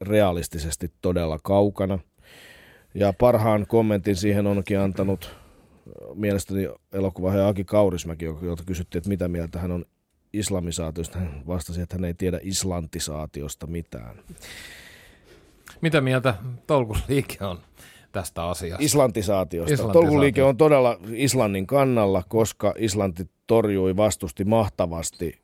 [0.00, 1.98] realistisesti todella kaukana.
[2.94, 5.36] Ja parhaan kommentin siihen onkin antanut
[6.14, 9.84] mielestäni elokuva Aki Kaurismäki, jolta kysyttiin, että mitä mieltä hän on
[10.32, 11.18] islamisaatiosta.
[11.18, 14.16] Hän vastasi, että hän ei tiedä islantisaatiosta mitään.
[15.80, 16.34] Mitä mieltä
[16.66, 17.58] Tolkusliike on
[18.12, 18.84] tästä asiasta?
[18.84, 19.74] Islantisaatiosta.
[19.74, 20.02] Islantisaatio.
[20.02, 25.42] Tolkuliike on todella Islannin kannalla, koska Islanti torjui vastusti mahtavasti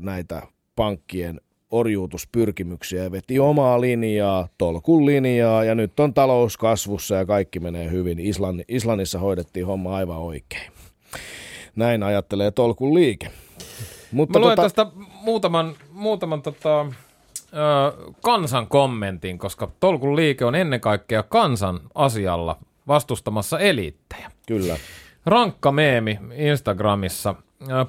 [0.00, 0.42] näitä
[0.76, 7.60] pankkien orjuutuspyrkimyksiä ja veti omaa linjaa, tolkun linjaa ja nyt on talous kasvussa ja kaikki
[7.60, 8.18] menee hyvin.
[8.18, 10.72] Islann, Islannissa hoidettiin homma aivan oikein.
[11.76, 13.30] Näin ajattelee tolkun liike.
[14.12, 14.62] Mutta Mä luen tota...
[14.62, 14.86] tästä
[15.22, 16.86] muutaman, muutaman tota,
[18.22, 22.58] kansan kommentin, koska Tolkun liike on ennen kaikkea kansan asialla
[22.88, 24.30] vastustamassa eliittejä.
[24.46, 24.76] Kyllä.
[25.26, 27.34] Rankka meemi Instagramissa.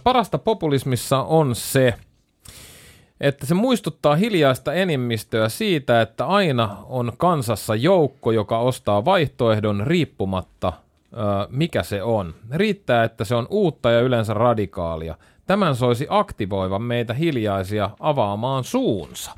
[0.03, 1.93] Parasta populismissa on se,
[3.21, 10.73] että se muistuttaa hiljaista enimmistöä siitä, että aina on kansassa joukko, joka ostaa vaihtoehdon riippumatta
[11.49, 12.35] mikä se on.
[12.51, 15.15] Riittää, että se on uutta ja yleensä radikaalia.
[15.45, 19.31] Tämän soisi aktivoivan meitä hiljaisia avaamaan suunsa.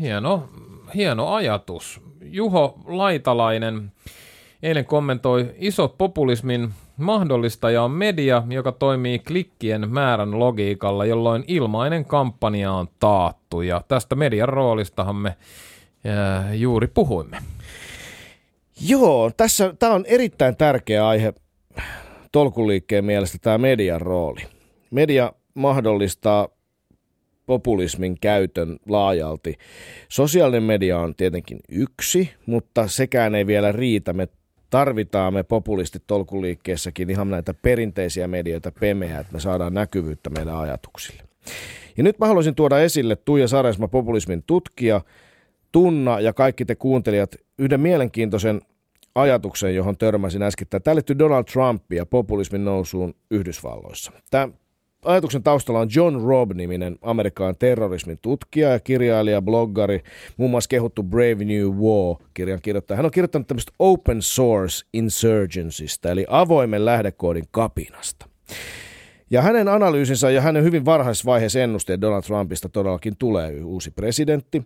[0.00, 0.48] Hieno,
[0.94, 2.00] hieno ajatus.
[2.22, 3.92] Juho Laitalainen
[4.62, 12.72] eilen kommentoi, iso populismin mahdollistaja on media, joka toimii klikkien määrän logiikalla, jolloin ilmainen kampanja
[12.72, 13.62] on taattu.
[13.62, 15.36] Ja tästä median roolistahan me
[16.04, 17.38] ää, juuri puhuimme.
[18.88, 21.34] Joo, tässä tämä on erittäin tärkeä aihe
[22.32, 24.40] tolkuliikkeen mielestä tämä median rooli.
[24.90, 26.48] Media mahdollistaa
[27.46, 29.58] populismin käytön laajalti.
[30.08, 34.12] Sosiaalinen media on tietenkin yksi, mutta sekään ei vielä riitä.
[34.12, 34.28] Me
[34.70, 41.22] tarvitaan me populistit tolkuliikkeessäkin ihan näitä perinteisiä medioita pemeää, että me saadaan näkyvyyttä meidän ajatuksille.
[41.96, 45.00] Ja nyt mä haluaisin tuoda esille Tuija Saresma, populismin tutkija,
[45.72, 48.60] Tunna ja kaikki te kuuntelijat yhden mielenkiintoisen
[49.14, 50.68] ajatuksen, johon törmäsin äsken.
[50.68, 54.12] Tämä liittyy Donald Trumpia populismin nousuun Yhdysvalloissa.
[54.30, 54.48] Tämä
[55.04, 60.00] ajatuksen taustalla on John Robb-niminen Amerikan terrorismin tutkija ja kirjailija, bloggari,
[60.36, 62.96] muun muassa kehuttu Brave New War-kirjan kirjoittaja.
[62.96, 68.26] Hän on kirjoittanut tämmöistä open source insurgencystä, eli avoimen lähdekoodin kapinasta.
[69.30, 73.90] Ja hänen analyysinsä ja hänen hyvin varhaisessa vaiheessa ennusti, että Donald Trumpista todellakin tulee uusi
[73.90, 74.62] presidentti.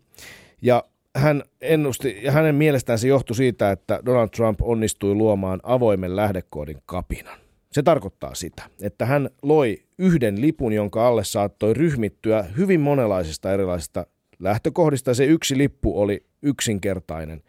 [0.63, 0.85] Ja
[1.17, 6.79] hän ennusti, ja hänen mielestään se johtui siitä, että Donald Trump onnistui luomaan avoimen lähdekoodin
[6.87, 7.40] kapinan.
[7.73, 14.07] Se tarkoittaa sitä, että hän loi yhden lipun, jonka alle saattoi ryhmittyä hyvin monenlaisista erilaisista
[14.39, 15.15] lähtökohdista.
[15.15, 17.43] Se yksi lippu oli yksinkertainen.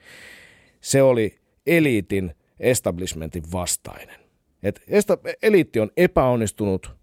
[0.82, 4.20] Se oli eliitin establishmentin vastainen.
[4.64, 4.82] Et
[5.44, 6.96] eliitti on epäonnistunut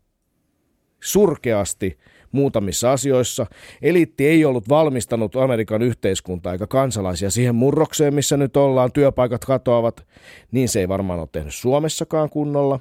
[1.00, 1.98] surkeasti
[2.32, 3.46] muutamissa asioissa.
[3.82, 10.06] Eliitti ei ollut valmistanut Amerikan yhteiskuntaa eikä kansalaisia siihen murrokseen, missä nyt ollaan, työpaikat katoavat,
[10.50, 12.80] niin se ei varmaan ole tehnyt Suomessakaan kunnolla.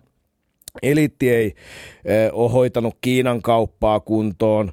[0.82, 1.56] Eliitti ei
[2.32, 4.72] ole hoitanut Kiinan kauppaa kuntoon.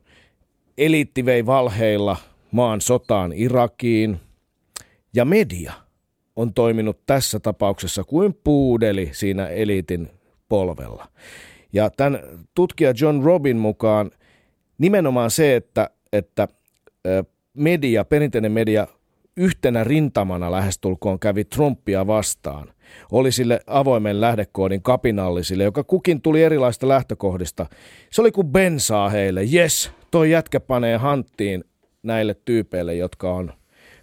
[0.78, 2.16] Eliitti vei valheilla
[2.50, 4.20] maan sotaan Irakiin.
[5.14, 5.72] Ja media
[6.36, 10.10] on toiminut tässä tapauksessa kuin puudeli siinä eliitin
[10.48, 11.08] polvella.
[11.72, 12.20] Ja tämän
[12.54, 14.10] tutkija John Robin mukaan
[14.78, 16.48] nimenomaan se, että, että
[17.54, 18.86] media, perinteinen media
[19.36, 22.72] yhtenä rintamana lähestulkoon kävi Trumpia vastaan,
[23.12, 27.66] oli sille avoimen lähdekoodin kapinallisille, joka kukin tuli erilaista lähtökohdista.
[28.10, 29.42] Se oli kuin bensaa heille.
[29.54, 31.64] Yes, toi jätkä panee hanttiin
[32.02, 33.52] näille tyypeille, jotka on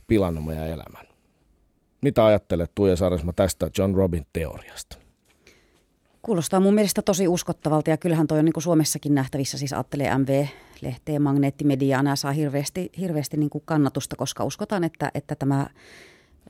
[0.07, 1.07] pilannut meidän elämän.
[2.01, 4.97] Mitä ajattelet Tuija Saaresma tästä John Robin teoriasta?
[6.21, 11.19] Kuulostaa mun mielestä tosi uskottavalta ja kyllähän toi on niin Suomessakin nähtävissä, siis ajattelee MV-lehteä,
[11.19, 15.67] magneettimediaa, nämä saa hirveästi, hirveästi niin kuin kannatusta, koska uskotaan, että, että tämä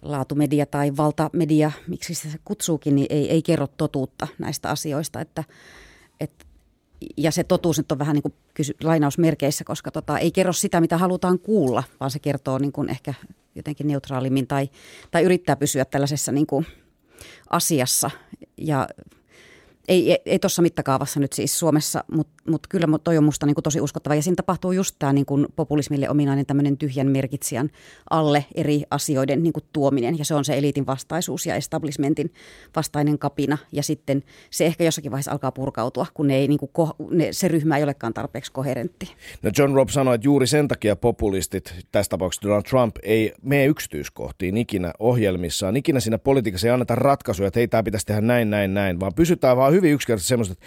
[0.02, 5.22] laatumedia tai valtamedia, miksi se kutsuukin, niin ei, ei kerro totuutta näistä asioista.
[5.22, 5.44] Että,
[6.20, 6.48] et,
[7.18, 10.82] ja se totuus nyt on vähän niin kuin kysy, lainausmerkeissä, koska tota, ei kerro sitä,
[10.82, 13.14] mitä halutaan kuulla, vaan se kertoo niin kuin ehkä
[13.56, 14.70] jotenkin neutraalimmin tai,
[15.12, 16.66] tai yrittää pysyä tällaisessa niin kuin
[17.50, 18.12] asiassa.
[18.58, 18.88] Ja
[19.88, 23.62] ei, ei, ei tuossa mittakaavassa nyt siis Suomessa, mutta mut kyllä toi on musta niinku
[23.62, 24.16] tosi uskottava.
[24.16, 27.70] Ja siinä tapahtuu just tämä niinku populismille ominainen tämmöinen tyhjän merkitsijän
[28.10, 30.18] alle eri asioiden niinku tuominen.
[30.18, 32.34] Ja se on se eliitin vastaisuus ja establishmentin
[32.76, 33.58] vastainen kapina.
[33.72, 37.48] Ja sitten se ehkä jossakin vaiheessa alkaa purkautua, kun ne ei, niinku, ko, ne, se
[37.48, 39.12] ryhmä ei olekaan tarpeeksi koherentti.
[39.42, 43.66] No John Robb sanoi, että juuri sen takia populistit, tässä tapauksessa Donald Trump, ei mene
[43.66, 45.78] yksityiskohtiin ikinä ohjelmissaan.
[45.78, 49.14] Ikinä siinä politiikassa ei anneta ratkaisuja, että hei, tämä pitäisi tehdä näin, näin, näin, vaan
[49.16, 50.66] pysytään vaan hyvin yksinkertaisesti semmoista, että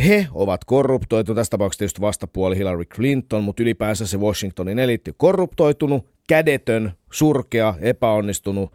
[0.00, 6.06] he ovat korruptoitu, tässä tapauksessa tietysti vastapuoli Hillary Clinton, mutta ylipäänsä se Washingtonin eliitti korruptoitunut,
[6.28, 8.72] kädetön, surkea, epäonnistunut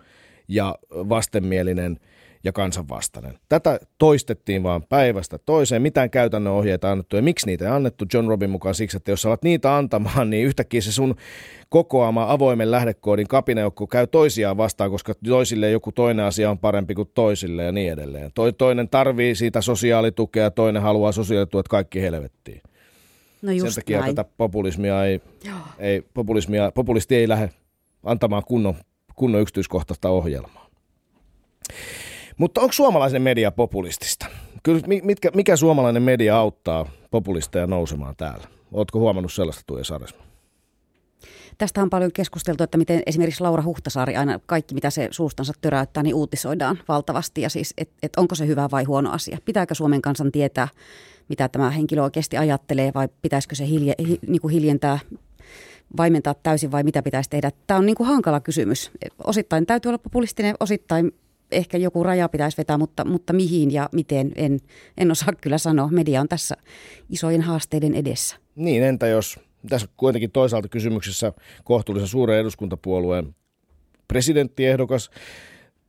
[0.47, 1.99] ja vastenmielinen–
[2.43, 3.39] ja kansanvastainen.
[3.49, 8.27] Tätä toistettiin vaan päivästä toiseen, mitään käytännön ohjeita annettu ja miksi niitä ei annettu John
[8.27, 11.15] Robin mukaan siksi, että jos sä alat niitä antamaan, niin yhtäkkiä se sun
[11.69, 17.11] kokoama avoimen lähdekoodin kapinajoukko käy toisiaan vastaan, koska toisille joku toinen asia on parempi kuin
[17.13, 18.31] toisille ja niin edelleen.
[18.33, 22.61] Toi, toinen tarvii siitä sosiaalitukea, toinen haluaa sosiaalituet kaikki helvettiin.
[23.41, 24.15] No just Sen takia näin.
[24.15, 25.21] tätä populismia ei,
[25.79, 27.49] ei, populismia, populisti ei lähde
[28.03, 28.75] antamaan kunnon,
[29.15, 30.69] kunnon yksityiskohtaista ohjelmaa.
[32.41, 34.25] Mutta onko suomalainen media populistista?
[34.63, 38.47] Kyllä, mitkä, mikä suomalainen media auttaa populisteja nousemaan täällä?
[38.71, 40.23] Oletko huomannut sellaista Tuija Saresma?
[41.57, 46.03] Tästä on paljon keskusteltu, että miten esimerkiksi Laura Huhtasaari aina kaikki, mitä se suustansa töräyttää,
[46.03, 47.41] niin uutisoidaan valtavasti.
[47.41, 49.37] Ja siis, että et onko se hyvä vai huono asia?
[49.45, 50.67] Pitääkö Suomen kansan tietää,
[51.29, 54.99] mitä tämä henkilö oikeasti ajattelee vai pitäisikö se hilje, hi, niin kuin hiljentää
[55.97, 57.51] vaimentaa täysin vai mitä pitäisi tehdä?
[57.67, 58.91] Tämä on niin kuin hankala kysymys.
[59.23, 61.11] Osittain täytyy olla populistinen, osittain
[61.51, 64.59] ehkä joku raja pitäisi vetää, mutta, mutta mihin ja miten en,
[64.97, 65.87] en osaa kyllä sanoa.
[65.87, 66.55] Media on tässä
[67.09, 68.35] isojen haasteiden edessä.
[68.55, 69.39] Niin, entä jos
[69.69, 71.33] tässä kuitenkin toisaalta kysymyksessä
[71.63, 73.35] kohtuullisen suuren eduskuntapuolueen
[74.07, 75.11] presidenttiehdokas,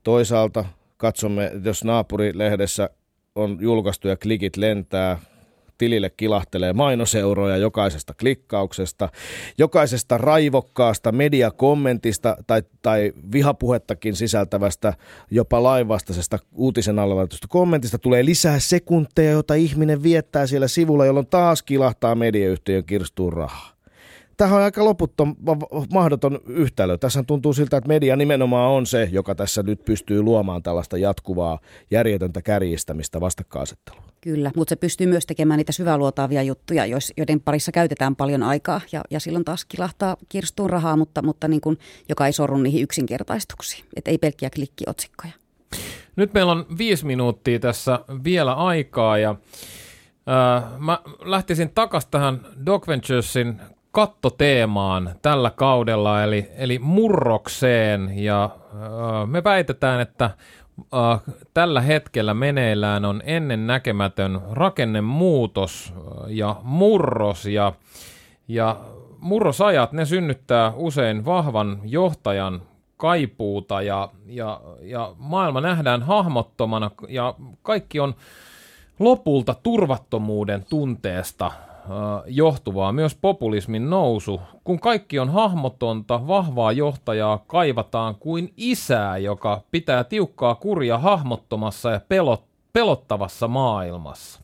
[0.03, 0.65] toisaalta
[0.97, 2.91] katsomme, jos naapurilehdessä
[3.35, 5.19] on julkaistu ja klikit lentää,
[5.79, 9.09] tilille kilahtelee mainoseuroja jokaisesta klikkauksesta,
[9.59, 14.95] jokaisesta raivokkaasta mediakommentista tai, tai vihapuhettakin sisältävästä,
[15.31, 21.62] jopa lainvastaisesta uutisen alla kommentista tulee lisää sekunteja, jota ihminen viettää siellä sivulla, jolloin taas
[21.62, 23.73] kilahtaa mediayhtiön kirstuun rahaa.
[24.37, 25.37] Tähän on aika loputtom,
[25.93, 26.99] mahdoton yhtälö.
[26.99, 31.59] Tässä tuntuu siltä, että media nimenomaan on se, joka tässä nyt pystyy luomaan tällaista jatkuvaa
[31.91, 34.12] järjetöntä kärjistämistä vastakkainasettelua.
[34.25, 39.01] Kyllä, mutta se pystyy myös tekemään niitä syväluotaavia juttuja, joiden parissa käytetään paljon aikaa ja,
[39.11, 43.85] ja silloin taas kilahtaa kirstuun rahaa, mutta, mutta niin kuin, joka ei sorru niihin yksinkertaistuksiin,
[43.97, 45.33] että ei pelkkiä klikkiotsikkoja.
[46.16, 52.89] Nyt meillä on viisi minuuttia tässä vielä aikaa ja äh, mä lähtisin takaisin tähän Dog
[52.89, 53.61] Venturesin
[53.91, 60.31] kattoteemaan tällä kaudella, eli, eli murrokseen, ja äh, me väitetään, että
[61.55, 67.73] tällä hetkellä meneillään on ennen näkemätön rakennemuutos äh, ja murros, ja,
[68.49, 68.77] ja
[69.18, 72.62] murrosajat, ne synnyttää usein vahvan johtajan
[72.97, 78.14] kaipuuta, ja, ja, ja maailma nähdään hahmottomana, ja kaikki on
[78.99, 81.53] lopulta turvattomuuden tunteesta
[82.26, 84.41] johtuvaa myös populismin nousu.
[84.64, 92.01] Kun kaikki on hahmotonta, vahvaa johtajaa kaivataan kuin isää, joka pitää tiukkaa kuria hahmottomassa ja
[92.09, 94.41] pelot, pelottavassa maailmassa.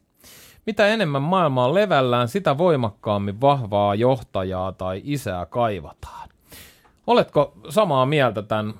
[0.66, 6.28] Mitä enemmän maailma on levällään, sitä voimakkaammin vahvaa johtajaa tai isää kaivataan.
[7.06, 8.74] Oletko samaa mieltä tämän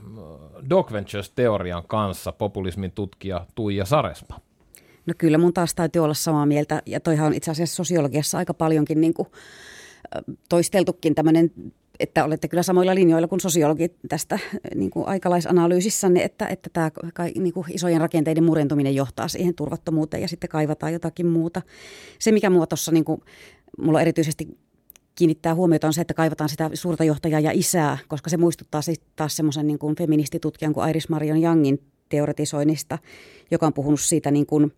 [0.70, 4.47] Dog Ventures-teorian kanssa, populismin tutkija Tuija Sarespa?
[5.08, 8.54] No kyllä mun taas täytyy olla samaa mieltä, ja toihan on itse asiassa sosiologiassa aika
[8.54, 9.28] paljonkin niin kuin,
[10.48, 11.50] toisteltukin tämmöinen
[12.00, 14.38] että olette kyllä samoilla linjoilla kuin sosiologit tästä
[14.74, 16.90] niin kuin aikalaisanalyysissanne, että, että tämä
[17.38, 21.62] niin kuin isojen rakenteiden murentuminen johtaa siihen turvattomuuteen ja sitten kaivataan jotakin muuta.
[22.18, 23.04] Se, mikä mua tuossa, niin
[23.78, 24.58] mulla erityisesti
[25.14, 29.10] kiinnittää huomiota on se, että kaivataan sitä suurta johtajaa ja isää, koska se muistuttaa sitten
[29.16, 32.98] taas semmoisen niin feministitutkijan kuin Iris Marion Youngin teoretisoinnista,
[33.50, 34.72] joka on puhunut siitä niin kuin,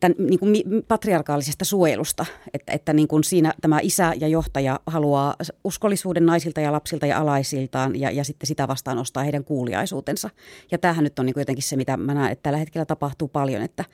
[0.00, 5.34] tämän, niin kuin patriarkaalisesta suojelusta, että, että niin kuin siinä tämä isä ja johtaja haluaa
[5.64, 10.30] uskollisuuden naisilta ja lapsilta ja alaisiltaan ja, ja sitten sitä vastaan ostaa heidän kuuliaisuutensa.
[10.70, 13.28] Ja tämähän nyt on niin kuin jotenkin se, mitä mä näen, että tällä hetkellä tapahtuu
[13.28, 13.84] paljon, että,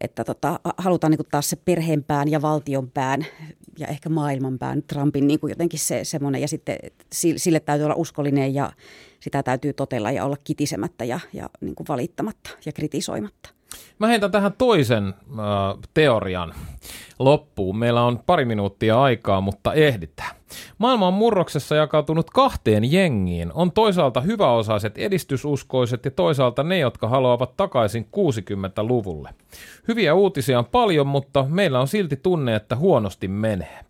[0.00, 3.26] että tota, halutaan niin kuin taas se perheenpään ja valtionpään
[3.78, 6.76] ja ehkä maailmanpään Trumpin niin kuin jotenkin se semmoinen ja sitten
[7.36, 8.72] sille täytyy olla uskollinen ja
[9.20, 13.50] sitä täytyy totella ja olla kitisemättä ja, ja niin kuin valittamatta ja kritisoimatta.
[13.98, 15.44] Mä heitän tähän toisen äh,
[15.94, 16.54] teorian
[17.18, 17.78] loppuun.
[17.78, 20.36] Meillä on pari minuuttia aikaa, mutta ehditään.
[20.78, 23.52] Maailma on murroksessa jakautunut kahteen jengiin.
[23.54, 29.34] On toisaalta hyväosaiset edistysuskoiset ja toisaalta ne, jotka haluavat takaisin 60-luvulle.
[29.88, 33.80] Hyviä uutisia on paljon, mutta meillä on silti tunne, että huonosti menee.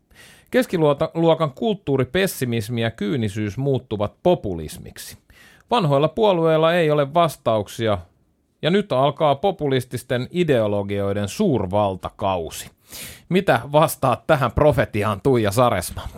[0.51, 5.18] Keskiluokan kulttuuripessimismi ja kyynisyys muuttuvat populismiksi.
[5.70, 7.99] Vanhoilla puolueilla ei ole vastauksia,
[8.64, 12.70] ja nyt alkaa populististen ideologioiden suurvaltakausi.
[13.28, 16.08] Mitä vastaat tähän profetiaan Tuija Saresma?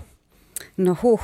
[0.76, 1.20] No huh.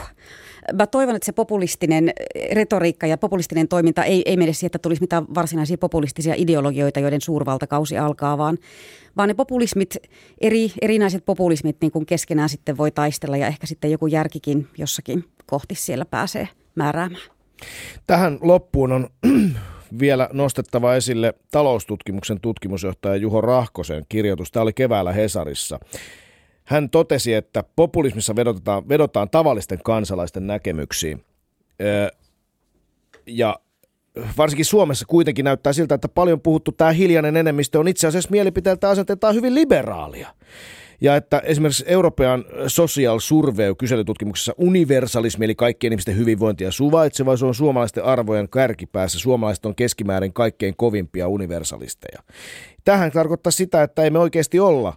[0.73, 2.13] Mä toivon, että se populistinen
[2.53, 7.21] retoriikka ja populistinen toiminta ei, ei mene siihen, että tulisi mitään varsinaisia populistisia ideologioita, joiden
[7.21, 8.59] suurvaltakausi alkaa, vaan,
[9.17, 9.97] vaan ne populismit,
[10.41, 15.25] eri, erinäiset populismit niin kuin keskenään sitten voi taistella ja ehkä sitten joku järkikin jossakin
[15.47, 17.23] kohti siellä pääsee määräämään.
[18.07, 19.11] Tähän loppuun on
[19.99, 24.53] vielä nostettava esille taloustutkimuksen tutkimusjohtaja Juho Rahkosen kirjoitus.
[24.53, 25.79] Tämä oli keväällä Hesarissa.
[26.65, 31.25] Hän totesi, että populismissa vedotaan, vedotaan tavallisten kansalaisten näkemyksiin.
[33.27, 33.57] Ja
[34.39, 38.89] varsinkin Suomessa kuitenkin näyttää siltä, että paljon puhuttu tämä hiljainen enemmistö on itse asiassa mielipiteeltä
[38.89, 40.35] asenteeltaan hyvin liberaalia.
[41.03, 47.55] Ja että esimerkiksi European Social Survey kyselytutkimuksessa universalismi eli kaikkien ihmisten hyvinvointi ja suvaitsevaisuus on
[47.55, 49.19] suomalaisten arvojen kärkipäässä.
[49.19, 52.23] Suomalaiset on keskimäärin kaikkein kovimpia universalisteja.
[52.85, 54.95] Tähän tarkoittaa sitä, että ei me oikeasti olla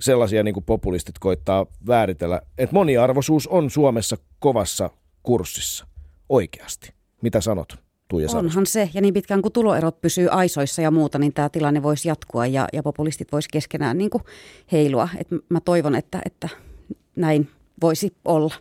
[0.00, 4.90] sellaisia niin kuin populistit koittaa vääritellä, että moniarvoisuus on Suomessa kovassa
[5.22, 5.86] kurssissa.
[6.28, 6.92] Oikeasti.
[7.22, 7.81] Mitä sanot,
[8.12, 8.28] Tuija?
[8.34, 12.08] Onhan se, ja niin pitkään kuin tuloerot pysyy aisoissa ja muuta, niin tämä tilanne voisi
[12.08, 14.22] jatkua ja, ja populistit voisi keskenään niin kuin
[14.72, 15.08] heilua.
[15.18, 16.48] Et mä toivon, että, että
[17.16, 17.48] näin
[17.82, 18.54] voisi olla.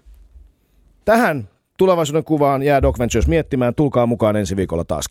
[1.06, 3.76] Tähän tulevaisuuden kuvaan jää Doc Ventures miettimään.
[3.76, 5.06] Tulkaa mukaan ensi viikolla taas.